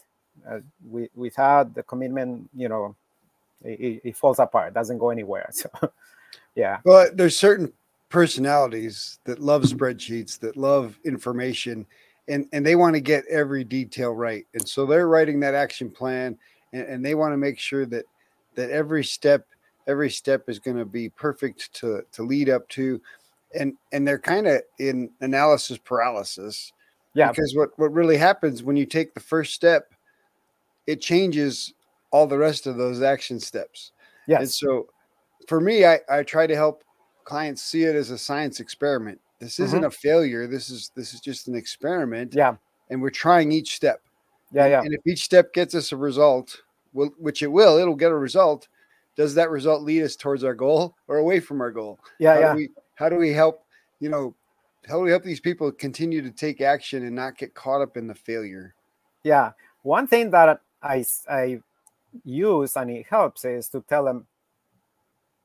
[0.47, 2.95] Uh, we, without the commitment, you know,
[3.63, 5.49] it, it falls apart, it doesn't go anywhere.
[5.53, 5.69] So,
[6.55, 6.79] yeah.
[6.83, 7.71] Well, there's certain
[8.09, 11.85] personalities that love spreadsheets, that love information,
[12.27, 14.45] and, and they want to get every detail right.
[14.53, 16.37] And so they're writing that action plan
[16.73, 18.05] and, and they want to make sure that
[18.55, 19.45] that every step
[19.87, 23.01] every step is going to be perfect to to lead up to
[23.57, 26.73] and and they're kind of in analysis paralysis
[27.13, 29.93] yeah because what what really happens when you take the first step
[30.87, 31.73] it changes
[32.11, 33.91] all the rest of those action steps.
[34.25, 34.87] yeah And so
[35.47, 36.83] for me, I, I try to help
[37.25, 39.19] clients see it as a science experiment.
[39.39, 39.87] This isn't mm-hmm.
[39.87, 40.47] a failure.
[40.47, 42.33] This is this is just an experiment.
[42.33, 42.55] Yeah.
[42.89, 44.01] And we're trying each step.
[44.51, 44.81] Yeah, and, yeah.
[44.81, 48.15] And if each step gets us a result, will, which it will, it'll get a
[48.15, 48.67] result.
[49.17, 51.99] Does that result lead us towards our goal or away from our goal?
[52.19, 52.51] Yeah, how yeah.
[52.51, 53.63] Do we, how do we help,
[53.99, 54.35] you know,
[54.87, 57.97] how do we help these people continue to take action and not get caught up
[57.97, 58.75] in the failure?
[59.23, 59.51] Yeah.
[59.81, 61.61] One thing that I, I
[62.23, 64.27] use and it helps is to tell them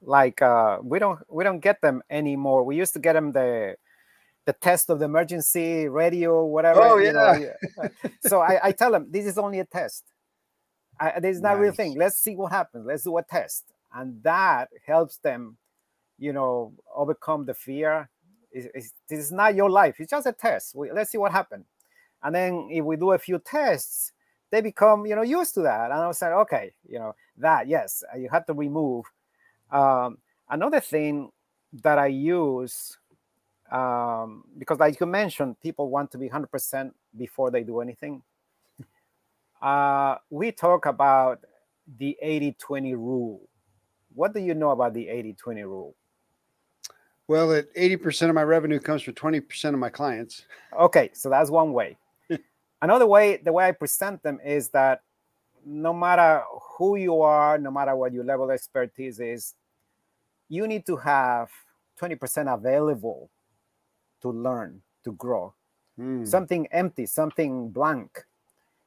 [0.04, 2.64] like uh, we don't we don't get them anymore.
[2.64, 3.76] We used to get them the
[4.44, 6.82] the test of the emergency radio, whatever.
[6.82, 7.12] Oh yeah.
[7.12, 7.88] Know.
[8.22, 10.04] so I, I tell them this is only a test.
[11.00, 11.60] I, this is not nice.
[11.60, 11.96] real thing.
[11.96, 12.86] Let's see what happens.
[12.86, 15.56] Let's do a test, and that helps them,
[16.18, 18.08] you know, overcome the fear.
[18.52, 19.96] It's, it's, this is not your life.
[19.98, 20.74] It's just a test.
[20.74, 21.66] We, let's see what happens.
[22.22, 24.12] And then if we do a few tests,
[24.52, 27.66] they become you know used to that and i was like okay you know that
[27.66, 29.04] yes uh, you have to remove
[29.72, 30.18] um,
[30.50, 31.30] another thing
[31.72, 32.98] that i use
[33.72, 38.22] um, because like you mentioned people want to be 100% before they do anything
[39.62, 41.40] uh, we talk about
[41.98, 43.48] the 80-20 rule.
[44.14, 45.94] What do you know about the 80-20 rule?
[47.28, 50.44] Well that 80% of my revenue comes from 20% of my clients.
[50.78, 51.96] Okay so that's one way.
[52.82, 55.02] Another way the way i present them is that
[55.64, 56.42] no matter
[56.76, 59.54] who you are no matter what your level of expertise is
[60.48, 61.48] you need to have
[62.00, 63.30] 20% available
[64.20, 65.54] to learn to grow.
[66.00, 66.26] Mm.
[66.26, 68.24] something empty something blank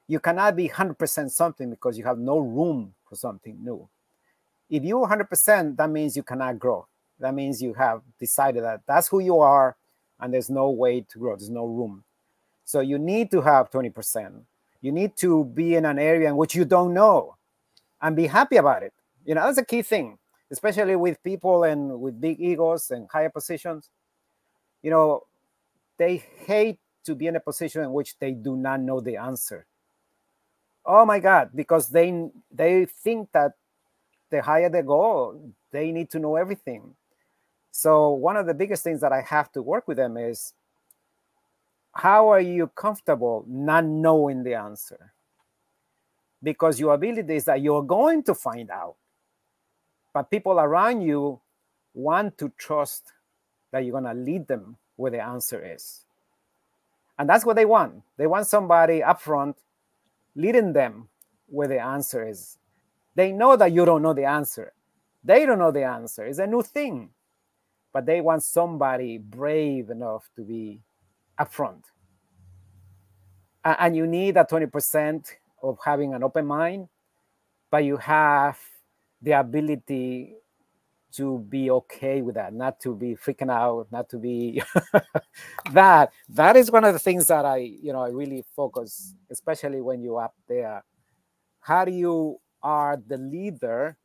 [0.08, 3.88] you cannot be 100% something because you have no room for something new
[4.70, 6.86] if you're 100% that means you cannot grow
[7.20, 9.76] that means you have decided that that's who you are
[10.20, 12.04] and there's no way to grow there's no room
[12.66, 14.42] so you need to have 20%.
[14.82, 17.36] You need to be in an area in which you don't know
[18.02, 18.94] and be happy about it.
[19.24, 20.18] You know, that's a key thing,
[20.52, 23.90] especially with people and with big egos and higher positions.
[24.82, 25.24] You know,
[25.98, 29.66] they hate to be in a position in which they do not know the answer.
[30.86, 33.54] Oh my God, because they they think that
[34.30, 35.40] the higher they go,
[35.72, 36.96] they need to know everything.
[37.72, 40.54] So one of the biggest things that I have to work with them is
[41.92, 45.14] how are you comfortable not knowing the answer?
[46.44, 48.96] Because your ability is that you're going to find out.
[50.14, 51.42] But people around you
[51.94, 53.12] want to trust
[53.72, 56.06] that you're going to lead them where the answer is.
[57.18, 58.04] And that's what they want.
[58.18, 59.58] They want somebody up front
[60.36, 61.08] leading them
[61.48, 62.58] where the answer is.
[63.16, 64.74] They know that you don't know the answer.
[65.24, 66.26] They don't know the answer.
[66.26, 67.10] It's a new thing.
[67.94, 70.82] But they want somebody brave enough to be
[71.40, 71.84] upfront.
[73.64, 75.26] And you need that 20%
[75.64, 76.90] of having an open mind,
[77.72, 78.60] but you have
[79.22, 80.36] the ability
[81.18, 84.62] to be okay with that, not to be freaking out, not to be
[85.72, 86.12] that.
[86.30, 90.02] That is one of the things that I, you know, I really focus, especially when
[90.02, 90.84] you're up there.
[91.62, 93.98] How do you are the leader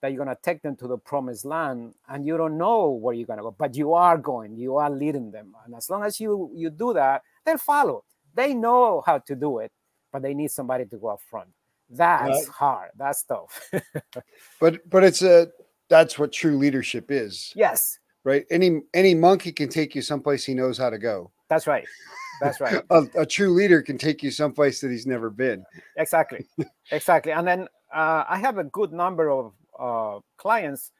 [0.00, 3.14] that you're going to take them to the promised land and you don't know where
[3.14, 5.54] you're going to go but you are going you are leading them.
[5.64, 8.04] And as long as you you do that they'll follow.
[8.34, 9.72] They know how to do it
[10.12, 11.48] but they need somebody to go up front.
[11.90, 12.90] That's hard.
[12.96, 13.70] That's tough.
[14.60, 15.48] But but it's a
[15.88, 17.52] that's what true leadership is.
[17.54, 17.98] Yes.
[18.24, 18.44] Right?
[18.50, 21.30] Any any monkey can take you someplace he knows how to go.
[21.48, 21.86] That's right.
[22.40, 22.82] That's right.
[22.90, 25.64] A, a true leader can take you someplace that he's never been.
[25.96, 26.46] Exactly.
[26.90, 27.32] Exactly.
[27.32, 30.92] And then uh, i have a good number of uh, clients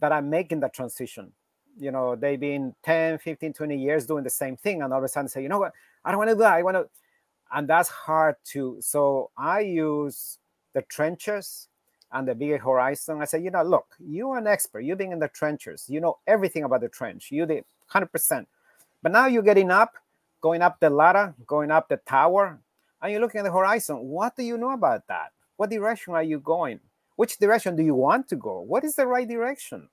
[0.00, 1.32] that are making the transition.
[1.78, 5.04] You know they've been 10 15 20 years doing the same thing and all of
[5.04, 5.72] a sudden say you know what?
[6.04, 6.52] I don't want to do that.
[6.52, 6.88] I want to
[7.52, 10.38] and that's hard to so i use
[10.74, 11.68] the trenches
[12.12, 14.80] and the bigger horizon i say you know look you're an expert.
[14.80, 15.86] You've been in the trenches.
[15.88, 17.30] You know everything about the trench.
[17.30, 18.46] You did 100%
[19.02, 19.94] but now you're getting up
[20.40, 22.58] going up the ladder going up the tower
[23.02, 23.96] and you're looking at the horizon.
[23.96, 25.32] What do you know about that?
[25.56, 26.80] What direction are you going?
[27.16, 28.60] Which direction do you want to go?
[28.60, 29.88] What is the right direction?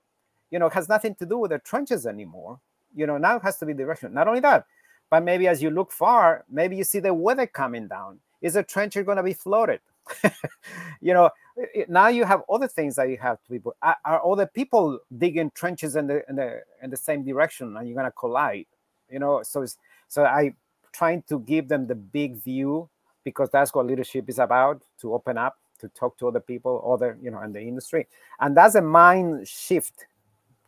[0.52, 2.60] You know has nothing to do with the trenches anymore.
[2.96, 4.14] You know now it has to be direction.
[4.14, 4.66] Not only that
[5.10, 8.20] but maybe as you look far maybe you see the weather coming down.
[8.42, 9.80] Is the trench going to be floated
[11.02, 11.30] you know
[11.88, 15.52] now you have other things that you have to be are, are other people digging
[15.56, 18.66] trenches in the in the in the same direction and you're going to collide
[19.10, 19.66] you know so
[20.08, 20.54] so i
[20.92, 22.90] trying to give them the big view
[23.24, 27.18] because that's what leadership is about to open up to talk to other people, other,
[27.22, 28.08] you know, in the industry.
[28.40, 30.06] And that's a mind shift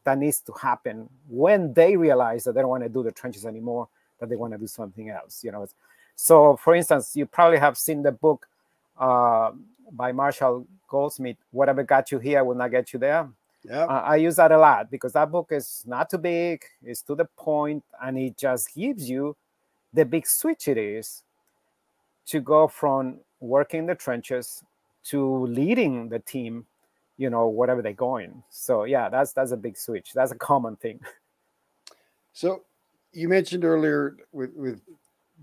[0.03, 3.45] that needs to happen when they realize that they don't want to do the trenches
[3.45, 3.87] anymore,
[4.19, 5.67] that they want to do something else, you know.
[6.15, 8.47] So, for instance, you probably have seen the book
[8.97, 9.51] uh,
[9.91, 13.29] by Marshall Goldsmith, Whatever Got You Here Will Not Get You There.
[13.63, 13.85] Yeah.
[13.85, 17.15] Uh, I use that a lot because that book is not too big, it's to
[17.15, 19.35] the point, and it just gives you
[19.93, 21.23] the big switch it is
[22.27, 24.63] to go from working the trenches
[25.05, 26.65] to leading the team
[27.17, 30.75] you know whatever they're going so yeah that's that's a big switch that's a common
[30.75, 30.99] thing
[32.33, 32.63] so
[33.13, 34.81] you mentioned earlier with with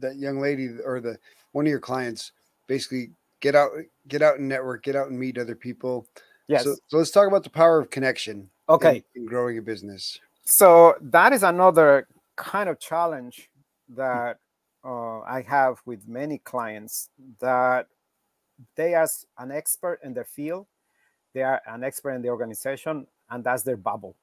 [0.00, 1.18] that young lady or the
[1.52, 2.32] one of your clients
[2.66, 3.10] basically
[3.42, 3.72] get out
[4.08, 6.06] get out and network get out and meet other people.
[6.48, 6.64] Yes.
[6.64, 9.04] so, so let's talk about the power of connection okay.
[9.14, 10.18] in, in growing a business.
[10.44, 13.50] So that is another kind of challenge
[13.90, 14.38] that
[14.84, 17.86] uh, i have with many clients that
[18.74, 20.66] they as an expert in their field
[21.34, 24.14] they are an expert in the organization and that's their bubble.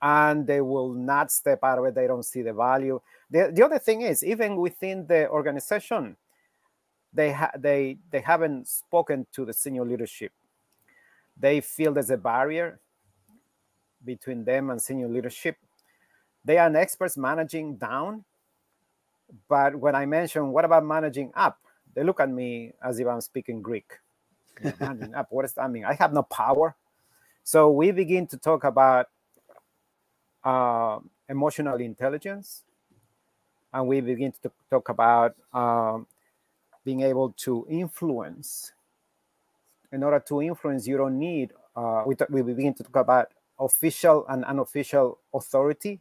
[0.00, 1.94] And they will not step out of it.
[1.94, 3.00] They don't see the value.
[3.30, 6.16] The, the other thing is even within the organization
[7.14, 10.32] they ha- they they haven't spoken to the senior leadership
[11.38, 12.80] they feel there's a barrier
[14.04, 15.56] between them and senior leadership
[16.44, 18.24] they are an experts managing down
[19.48, 21.58] but when i mention what about managing up
[21.94, 24.00] they look at me as if I'm speaking Greek.
[24.80, 25.84] Managing up, what does that mean?
[25.84, 26.74] I have no power.
[27.44, 29.08] So we begin to talk about
[30.42, 30.98] uh,
[31.28, 32.64] emotional intelligence,
[33.72, 36.06] and we begin to talk about um,
[36.84, 38.72] being able to influence.
[39.92, 41.52] In order to influence, you don't need.
[41.76, 46.00] Uh, we, we begin to talk about official and unofficial authority.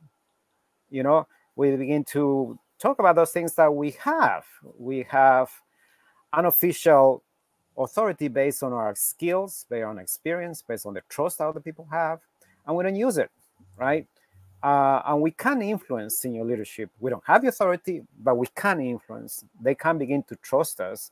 [0.89, 4.45] You know, we begin to talk about those things that we have.
[4.77, 5.49] We have
[6.33, 7.23] unofficial
[7.77, 12.19] authority based on our skills, based on experience, based on the trust other people have,
[12.65, 13.31] and we don't use it,
[13.77, 14.07] right?
[14.63, 16.89] Uh, and we can influence senior leadership.
[17.01, 19.43] We don't have the authority, but we can influence.
[19.61, 21.11] They can begin to trust us.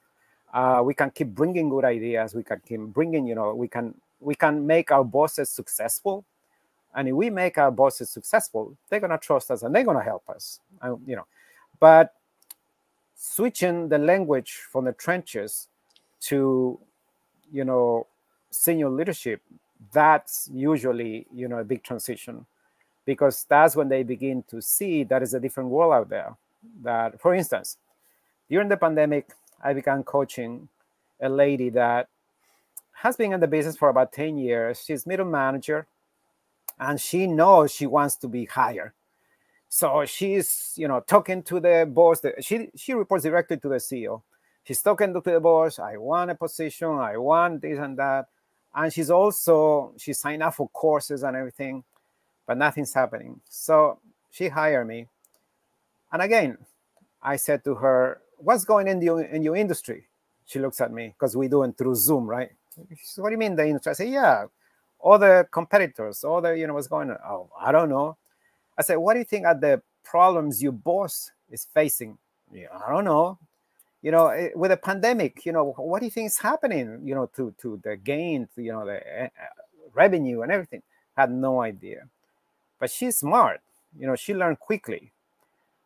[0.53, 2.33] Uh, we can keep bringing good ideas.
[2.33, 6.23] We can keep bringing, you know, we can we can make our bosses successful.
[6.95, 10.29] And if we make our bosses successful, they're gonna trust us and they're gonna help
[10.29, 10.61] us.
[10.81, 11.27] And, you know,
[11.79, 12.13] but
[13.15, 15.67] switching the language from the trenches
[16.21, 16.79] to
[17.51, 18.07] you know
[18.49, 19.41] senior leadership
[19.93, 22.45] that's usually you know a big transition
[23.05, 26.35] because that's when they begin to see that is a different world out there
[26.83, 27.77] that, for instance,
[28.49, 29.29] during the pandemic,
[29.63, 30.67] I began coaching
[31.19, 32.07] a lady that
[32.93, 34.83] has been in the business for about 10 years.
[34.85, 35.87] She's middle manager
[36.79, 38.93] and she knows she wants to be higher.
[39.69, 42.21] So she's, you know, talking to the boss.
[42.41, 44.21] She she reports directly to the CEO.
[44.63, 45.79] She's talking to the boss.
[45.79, 46.89] I want a position.
[46.89, 48.27] I want this and that.
[48.75, 51.83] And she's also she signed up for courses and everything,
[52.47, 53.39] but nothing's happening.
[53.49, 53.99] So
[54.31, 55.07] she hired me.
[56.11, 56.57] And again,
[57.21, 60.07] I said to her, "What's going in in your industry?"
[60.45, 62.51] She looks at me because we do it through Zoom, right?
[63.03, 63.91] Says, what do you mean the industry?
[63.91, 64.45] I say, "Yeah,
[64.99, 68.17] all the competitors, all the you know what's going on." Oh, I don't know.
[68.77, 72.17] I said, "What do you think are the problems your boss is facing?"
[72.51, 73.37] Yeah, I don't know.
[74.01, 77.01] You know, eh, with a pandemic, you know, what do you think is happening?
[77.03, 79.29] You know, to to the gain, to, you know, the uh,
[79.93, 80.81] revenue and everything.
[81.15, 82.07] Had no idea,
[82.81, 83.61] but she's smart.
[83.97, 85.13] You know, she learned quickly.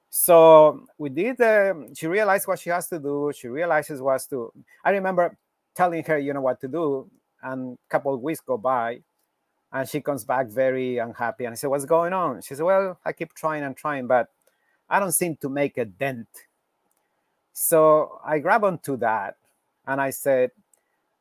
[0.09, 1.39] So we did.
[1.41, 3.33] Uh, she realized what she has to do.
[3.35, 4.51] She realizes what to.
[4.83, 5.37] I remember
[5.75, 7.11] telling her, you know, what to do,
[7.43, 9.01] and a couple of weeks go by,
[9.73, 11.43] and she comes back very unhappy.
[11.43, 14.29] And I said, "What's going on?" She said, "Well, I keep trying and trying, but
[14.89, 16.29] I don't seem to make a dent."
[17.51, 19.35] So I grabbed onto that,
[19.85, 20.51] and I said,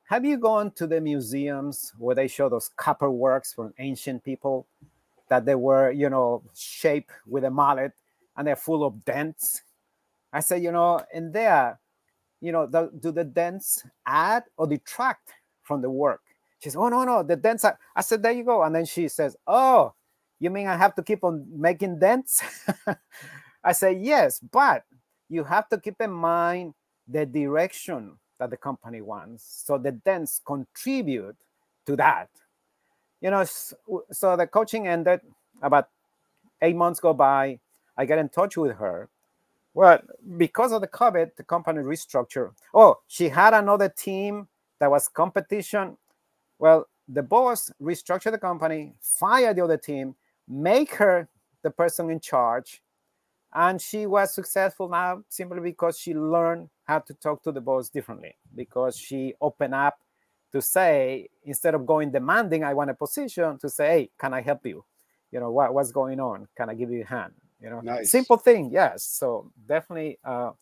[0.05, 4.69] "Have you gone to the museums where they show those copper works from ancient people
[5.29, 7.93] that they were, you know, shaped with a mallet
[8.37, 9.63] and they're full of dents?"
[10.33, 11.79] I said, "You know, in there,
[12.41, 15.31] you know, the, do the dents add or detract
[15.63, 16.21] from the work?"
[16.65, 17.79] She says, Oh, no, no, the dents are.
[17.95, 18.63] I said, There you go.
[18.63, 19.93] And then she says, Oh,
[20.41, 22.43] you mean I have to keep on making dents?
[23.65, 24.85] I say, Yes, but
[25.29, 26.73] you have to keep in mind
[27.07, 29.63] the direction that the company wants.
[29.67, 31.37] So the dents contribute
[31.85, 32.31] to that.
[33.25, 33.45] You know,
[34.13, 35.23] so the coaching ended
[35.63, 35.89] about
[36.61, 37.59] eight months go by.
[37.97, 39.09] I get in touch with her.
[39.73, 40.01] Well,
[40.37, 42.53] because of the COVID, the company restructured.
[42.75, 44.47] Oh, she had another team
[44.79, 45.97] that was competition
[46.59, 50.15] well, the boss restructured the company, fired the other team,
[50.49, 51.29] make her
[51.63, 52.83] the person in charge,
[53.55, 57.89] and she was successful now simply because she learned how to talk to the boss
[57.89, 58.35] differently.
[58.55, 59.99] Because she opened up
[60.55, 64.41] to say instead of going demanding, I want a position, to say, hey, can I
[64.41, 64.85] help you?
[65.33, 66.47] You know what, what's going on?
[66.57, 67.33] Can I give you a hand?
[67.61, 68.09] You know, nice.
[68.13, 69.03] simple thing, yes.
[69.03, 70.53] So definitely, uh,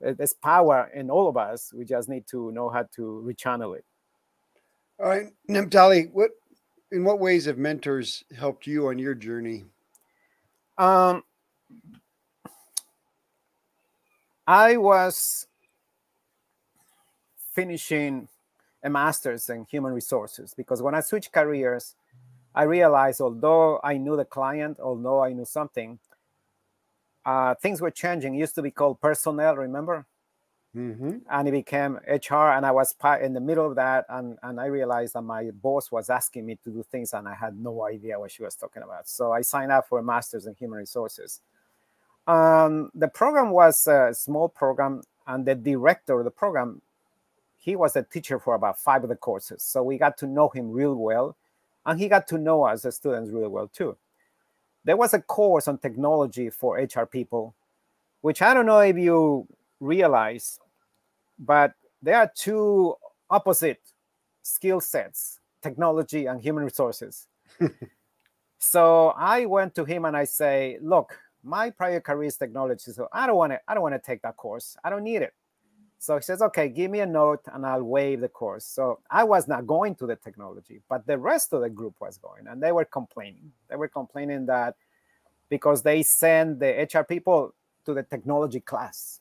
[0.00, 1.74] there's power in all of us.
[1.74, 3.84] We just need to know how to rechannel it.
[4.98, 6.30] All right, Neptali, what
[6.90, 9.64] in what ways have mentors helped you on your journey?
[10.78, 11.22] Um,
[14.46, 15.46] I was
[17.52, 18.28] finishing
[18.84, 21.94] a master's in human resources because when I switched careers,
[22.54, 25.98] I realized although I knew the client, although I knew something,
[27.24, 28.34] uh, things were changing.
[28.34, 30.06] It used to be called personnel, remember?
[30.76, 31.18] Mm-hmm.
[31.30, 34.66] And it became HR, and I was in the middle of that, and, and I
[34.66, 38.18] realized that my boss was asking me to do things, and I had no idea
[38.18, 39.08] what she was talking about.
[39.08, 41.40] So I signed up for a master's in human resources.
[42.26, 46.82] Um, the program was a small program, and the director of the program,
[47.64, 49.62] he was a teacher for about five of the courses.
[49.62, 51.36] So we got to know him real well,
[51.86, 53.96] and he got to know us as students really well too.
[54.84, 57.54] There was a course on technology for HR people,
[58.20, 59.46] which I don't know if you
[59.80, 60.58] realize
[61.38, 62.94] but there are two
[63.30, 63.80] opposite
[64.42, 67.26] skill sets technology and human resources
[68.58, 73.08] so i went to him and i say look my prior career is technology so
[73.12, 75.32] i don't want to i don't want to take that course i don't need it
[76.04, 79.24] so he says okay give me a note and i'll waive the course so i
[79.24, 82.62] was not going to the technology but the rest of the group was going and
[82.62, 84.74] they were complaining they were complaining that
[85.48, 89.20] because they send the hr people to the technology class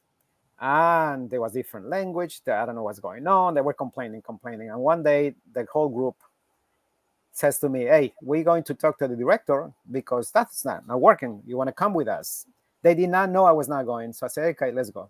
[0.63, 2.41] and there was different language.
[2.47, 3.53] I don't know what's going on.
[3.53, 4.69] They were complaining, complaining.
[4.69, 6.15] And one day, the whole group
[7.33, 11.01] says to me, "Hey, we're going to talk to the director because that's not, not
[11.01, 11.41] working.
[11.45, 12.45] You want to come with us?"
[12.81, 15.09] They did not know I was not going, so I said, "Okay, let's go."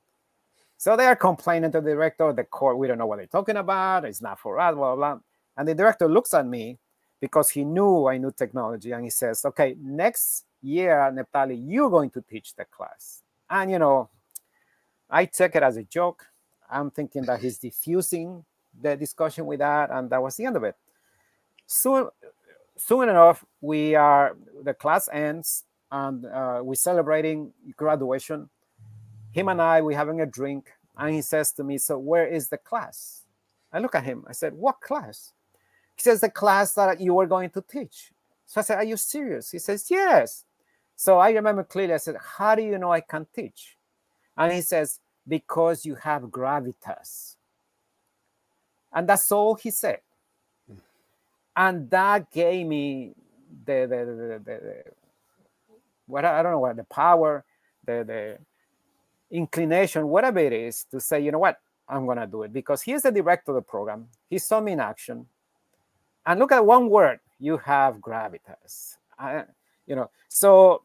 [0.84, 2.34] So they are complaining to the director.
[2.34, 4.04] The court, we don't know what they're talking about.
[4.04, 5.14] It's not for us, blah blah.
[5.16, 5.20] blah.
[5.56, 6.78] And the director looks at me
[7.22, 12.10] because he knew I knew technology, and he says, "Okay, next year, Neptali, you're going
[12.10, 14.10] to teach the class." And you know,
[15.10, 16.26] I take it as a joke.
[16.70, 18.44] I'm thinking that he's diffusing
[18.82, 20.76] the discussion with that, and that was the end of it.
[21.66, 22.10] Soon,
[22.76, 28.50] soon enough, we are the class ends, and uh, we're celebrating graduation.
[29.34, 32.50] Him and I, we're having a drink, and he says to me, "So where is
[32.50, 33.24] the class?"
[33.72, 34.24] I look at him.
[34.28, 35.34] I said, "What class?"
[35.96, 38.14] He says, "The class that you were going to teach."
[38.46, 40.46] So I said, "Are you serious?" He says, "Yes."
[40.96, 41.96] So I remember clearly.
[41.96, 43.78] I said, "How do you know I can teach?"
[44.38, 47.36] And he says, Because you have gravitas.
[48.92, 50.00] And that's all he said.
[51.56, 53.14] And that gave me
[53.66, 54.84] the, the, the, the, the
[56.08, 57.46] what I don't know what the power,
[57.86, 58.38] the, the
[59.34, 61.60] inclination, whatever it is, to say, you know what,
[61.90, 64.08] I'm gonna do it because he's the director of the program.
[64.30, 65.26] He saw me in action.
[66.26, 68.96] And look at one word, you have gravitas.
[69.20, 69.44] I,
[69.86, 70.84] you know, so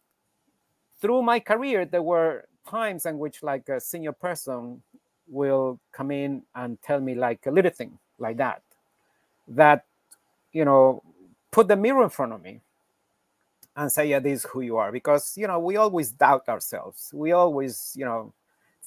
[1.00, 4.82] through my career, there were times in which like a senior person
[5.28, 8.62] will come in and tell me like a little thing like that,
[9.46, 9.84] that,
[10.52, 11.02] you know,
[11.50, 12.60] put the mirror in front of me
[13.76, 14.90] and say, yeah, this is who you are.
[14.90, 17.10] Because, you know, we always doubt ourselves.
[17.14, 18.32] We always, you know,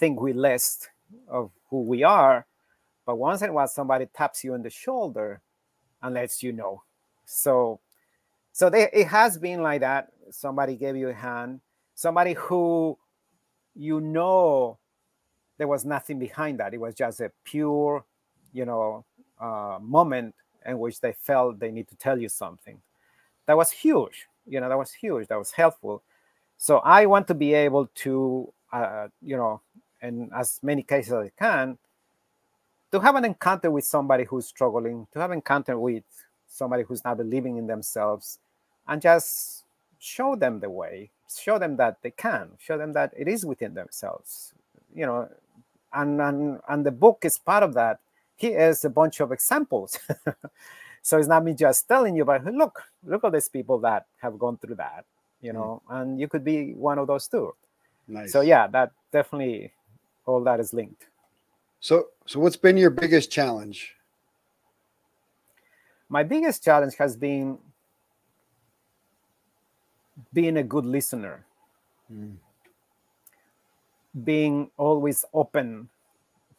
[0.01, 0.89] think we're less
[1.29, 2.47] of who we are.
[3.05, 5.41] But once in a while, somebody taps you on the shoulder
[6.01, 6.81] and lets you know.
[7.25, 7.79] So,
[8.51, 10.07] so they, it has been like that.
[10.31, 11.61] Somebody gave you a hand,
[11.93, 12.97] somebody who
[13.75, 14.79] you know
[15.57, 16.73] there was nothing behind that.
[16.73, 18.03] It was just a pure,
[18.53, 19.05] you know,
[19.39, 20.33] uh, moment
[20.65, 22.81] in which they felt they need to tell you something.
[23.45, 24.25] That was huge.
[24.47, 25.27] You know, that was huge.
[25.27, 26.01] That was helpful.
[26.57, 29.61] So I want to be able to, uh, you know,
[30.01, 31.77] in as many cases as I can,
[32.91, 36.03] to have an encounter with somebody who's struggling, to have an encounter with
[36.47, 38.39] somebody who's not believing in themselves,
[38.87, 39.63] and just
[39.99, 43.73] show them the way, show them that they can, show them that it is within
[43.73, 44.53] themselves,
[44.93, 45.29] you know,
[45.93, 47.99] and and and the book is part of that.
[48.35, 49.99] Here's a bunch of examples.
[51.01, 54.39] so it's not me just telling you, but look, look at these people that have
[54.39, 55.05] gone through that,
[55.41, 56.01] you know, mm.
[56.01, 57.53] and you could be one of those too.
[58.07, 58.31] Nice.
[58.31, 59.71] So yeah, that definitely
[60.25, 61.07] all that is linked.
[61.79, 63.95] So, so what's been your biggest challenge?
[66.09, 67.57] My biggest challenge has been
[70.33, 71.45] being a good listener,
[72.11, 72.35] mm.
[74.23, 75.89] being always open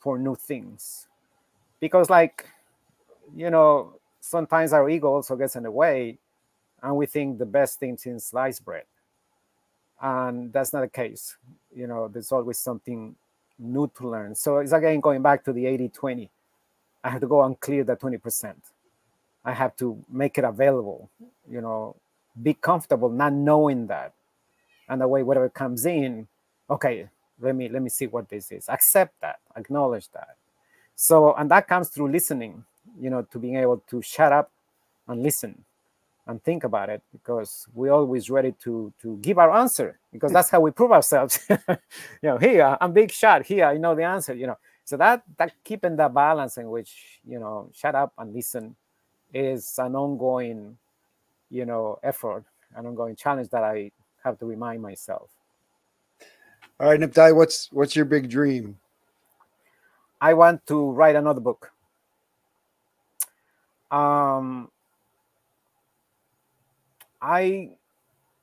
[0.00, 1.06] for new things.
[1.80, 2.46] Because, like,
[3.36, 6.18] you know, sometimes our ego also gets in the way
[6.82, 8.84] and we think the best things in sliced bread.
[10.00, 11.36] And that's not the case.
[11.74, 13.14] You know, there's always something
[13.62, 14.34] new to learn.
[14.34, 16.30] So it's again going back to the 80 20.
[17.04, 18.54] I have to go and clear that 20%.
[19.44, 21.10] I have to make it available,
[21.50, 21.96] you know,
[22.40, 24.12] be comfortable not knowing that.
[24.88, 26.28] And the way whatever comes in,
[26.70, 27.08] okay,
[27.40, 28.68] let me let me see what this is.
[28.68, 30.36] Accept that, acknowledge that.
[30.94, 32.64] So and that comes through listening,
[33.00, 34.50] you know, to being able to shut up
[35.08, 35.64] and listen
[36.26, 40.50] and think about it because we're always ready to to give our answer because that's
[40.50, 41.38] how we prove ourselves.
[42.22, 43.44] You know here i'm big shot.
[43.44, 44.58] Here i know the answer you know.
[44.84, 48.76] So that that keeping that balance in which you know shut up and listen
[49.34, 50.76] is an ongoing
[51.50, 52.44] you know effort
[52.76, 53.90] an ongoing challenge that i
[54.24, 55.28] have to remind myself.
[56.78, 58.78] All right Neptali what's what's your big dream?
[60.20, 61.72] I want to write another book.
[63.90, 64.70] Um
[67.22, 67.70] I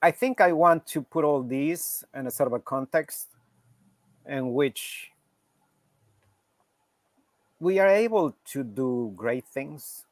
[0.02, 3.28] I think I want to put all these in a sort of a context
[4.26, 5.12] in which
[7.60, 10.06] we are able to do great things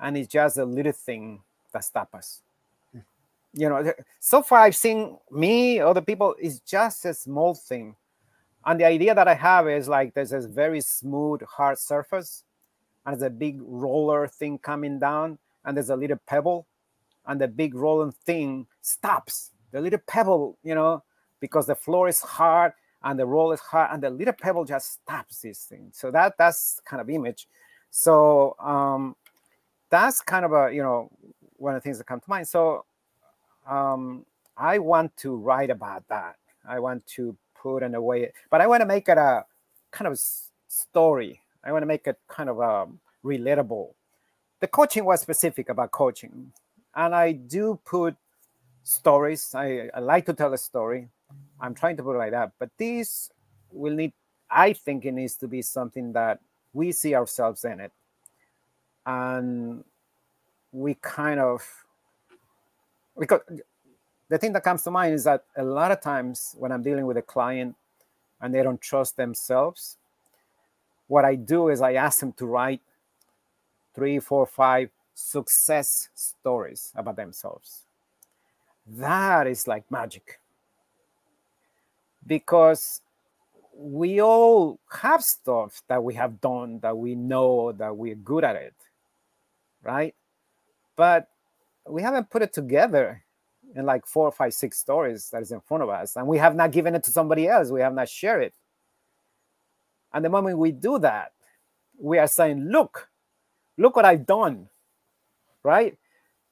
[0.00, 2.40] and it's just a little thing that stops us.
[2.92, 3.00] Hmm.
[3.52, 7.94] You know so far i've seen me other people it's just a small thing.
[8.64, 12.44] And the idea that i have is like there's this very smooth hard surface
[13.04, 16.66] and there's a big roller thing coming down and there's a little pebble
[17.26, 19.50] and the big rolling thing stops.
[19.70, 21.02] The little pebble, you know,
[21.40, 24.92] because the floor is hard and the roll is hard, and the little pebble just
[24.94, 25.88] stops this thing.
[25.92, 27.48] So that that's kind of image.
[27.90, 29.16] So um,
[29.90, 31.10] that's kind of a you know
[31.56, 32.48] one of the things that come to mind.
[32.48, 32.84] So
[33.68, 34.24] um,
[34.56, 36.36] I want to write about that.
[36.66, 39.44] I want to put in a way, but I want to make it a
[39.90, 40.18] kind of
[40.68, 41.40] story.
[41.64, 43.90] I want to make it kind of a um, relatable.
[44.60, 46.52] The coaching was specific about coaching
[46.94, 48.16] and I do put
[48.84, 49.54] stories.
[49.54, 51.08] I, I like to tell a story.
[51.60, 52.52] I'm trying to put it like that.
[52.58, 53.30] But this
[53.70, 54.12] will need,
[54.50, 56.40] I think it needs to be something that
[56.72, 57.92] we see ourselves in it.
[59.06, 59.84] And
[60.72, 61.66] we kind of,
[63.18, 63.40] because
[64.28, 67.06] the thing that comes to mind is that a lot of times when I'm dealing
[67.06, 67.74] with a client
[68.40, 69.96] and they don't trust themselves,
[71.08, 72.80] what I do is I ask them to write
[73.94, 77.84] three, four, five success stories about themselves.
[78.86, 80.40] That is like magic.
[82.26, 83.00] Because
[83.74, 88.56] we all have stuff that we have done that we know that we're good at
[88.56, 88.74] it,
[89.82, 90.14] right?
[90.94, 91.28] But
[91.88, 93.24] we haven't put it together
[93.74, 96.54] in like four, five, six stories that is in front of us, and we have
[96.54, 97.70] not given it to somebody else.
[97.70, 98.54] We have not shared it.
[100.12, 101.32] And the moment we do that,
[101.98, 103.08] we are saying, look,
[103.78, 104.68] look what I've done.
[105.62, 105.96] Right?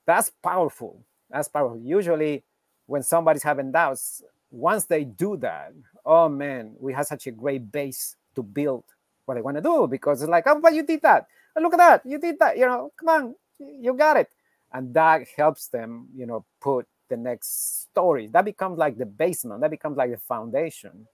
[0.06, 1.02] That's powerful.
[1.30, 1.78] That's powerful.
[1.78, 2.42] Usually,
[2.86, 5.72] when somebody's having doubts, once they do that,
[6.04, 8.84] oh man, we have such a great base to build
[9.24, 11.26] what they want to do because it's like, oh, but you did that.
[11.54, 12.02] And look at that.
[12.04, 12.58] You did that.
[12.58, 14.30] You know, come on, you got it.
[14.72, 18.28] And that helps them, you know, put the next story.
[18.28, 19.61] That becomes like the basement.
[19.61, 21.06] That becomes like the foundation.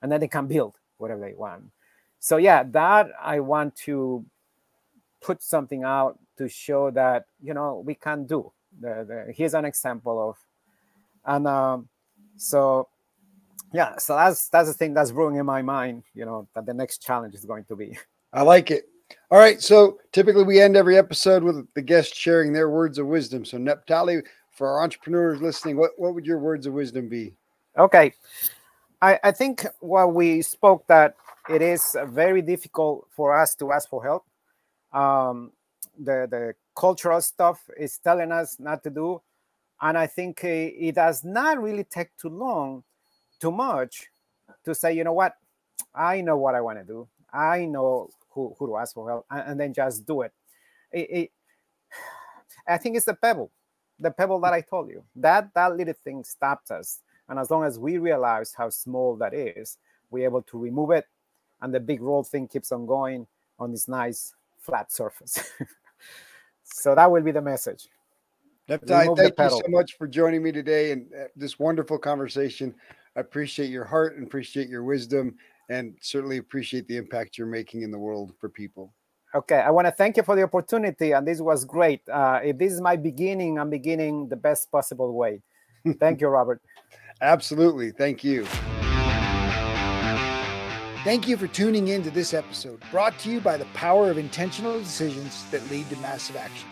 [0.00, 1.64] And then they can build whatever they want.
[2.20, 4.24] So yeah, that I want to
[5.20, 8.52] put something out to show that you know we can do.
[8.80, 10.36] The, the, here's an example of,
[11.24, 11.88] and um,
[12.36, 12.88] so
[13.72, 16.04] yeah, so that's that's the thing that's brewing in my mind.
[16.14, 17.96] You know that the next challenge is going to be.
[18.32, 18.84] I like it.
[19.30, 23.06] All right, so typically we end every episode with the guest sharing their words of
[23.06, 23.44] wisdom.
[23.44, 27.34] So Neptali, for our entrepreneurs listening, what what would your words of wisdom be?
[27.78, 28.14] Okay,
[29.00, 31.14] I I think what we spoke that
[31.48, 34.24] it is very difficult for us to ask for help.
[34.92, 35.52] Um,
[36.04, 39.20] the the cultural stuff is telling us not to do,
[39.80, 42.84] and I think uh, it does not really take too long,
[43.40, 44.08] too much,
[44.64, 45.36] to say, you know what,
[45.94, 47.08] I know what I want to do.
[47.32, 50.32] I know who, who to ask for help, and, and then just do it.
[50.90, 51.30] It, it.
[52.68, 53.50] I think it's the pebble,
[53.98, 55.02] the pebble that I told you.
[55.16, 59.34] That that little thing stopped us, and as long as we realize how small that
[59.34, 59.78] is,
[60.10, 61.06] we're able to remove it
[61.62, 63.26] and the big roll thing keeps on going
[63.58, 65.38] on this nice flat surface.
[66.72, 67.88] so that will be the message.
[68.68, 72.74] Thank you so much for joining me today and uh, this wonderful conversation.
[73.16, 75.34] I appreciate your heart and appreciate your wisdom
[75.68, 78.94] and certainly appreciate the impact you're making in the world for people.
[79.34, 82.06] Okay, I want to thank you for the opportunity, and this was great.
[82.06, 85.40] Uh, if this is my beginning, I'm beginning the best possible way.
[86.00, 86.60] Thank you, Robert.
[87.22, 87.92] Absolutely.
[87.92, 88.46] Thank you.
[91.04, 94.18] Thank you for tuning in to this episode, brought to you by the power of
[94.18, 96.68] intentional decisions that lead to massive action.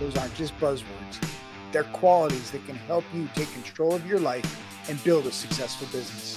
[0.00, 1.24] Those aren't just buzzwords,
[1.70, 5.86] they're qualities that can help you take control of your life and build a successful
[5.92, 6.36] business.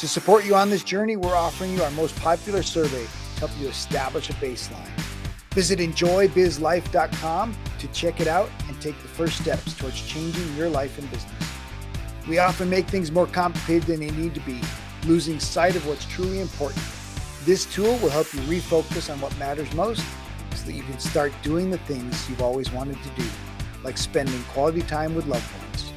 [0.00, 3.52] To support you on this journey, we're offering you our most popular survey to help
[3.60, 4.90] you establish a baseline.
[5.52, 10.98] Visit enjoybizlife.com to check it out and take the first steps towards changing your life
[10.98, 11.52] and business.
[12.26, 14.60] We often make things more complicated than they need to be
[15.04, 16.82] losing sight of what's truly important.
[17.44, 20.04] This tool will help you refocus on what matters most
[20.54, 23.28] so that you can start doing the things you've always wanted to do,
[23.84, 25.92] like spending quality time with loved ones.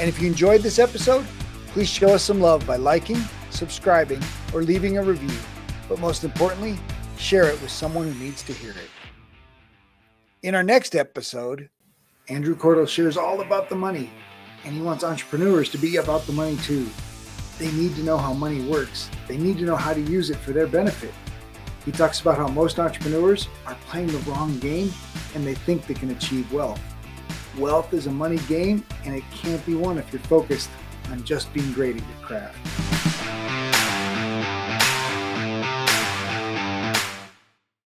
[0.00, 1.24] And if you enjoyed this episode,
[1.68, 3.18] please show us some love by liking,
[3.50, 4.22] subscribing,
[4.52, 5.36] or leaving a review.
[5.88, 6.78] But most importantly,
[7.18, 8.90] share it with someone who needs to hear it.
[10.42, 11.68] In our next episode,
[12.28, 14.10] Andrew Cordell shares all about the money,
[14.64, 16.88] and he wants entrepreneurs to be about the money too.
[17.60, 19.10] They need to know how money works.
[19.28, 21.12] They need to know how to use it for their benefit.
[21.84, 24.90] He talks about how most entrepreneurs are playing the wrong game
[25.34, 26.80] and they think they can achieve wealth.
[27.58, 30.70] Wealth is a money game and it can't be won if you're focused
[31.10, 33.09] on just being great at your craft.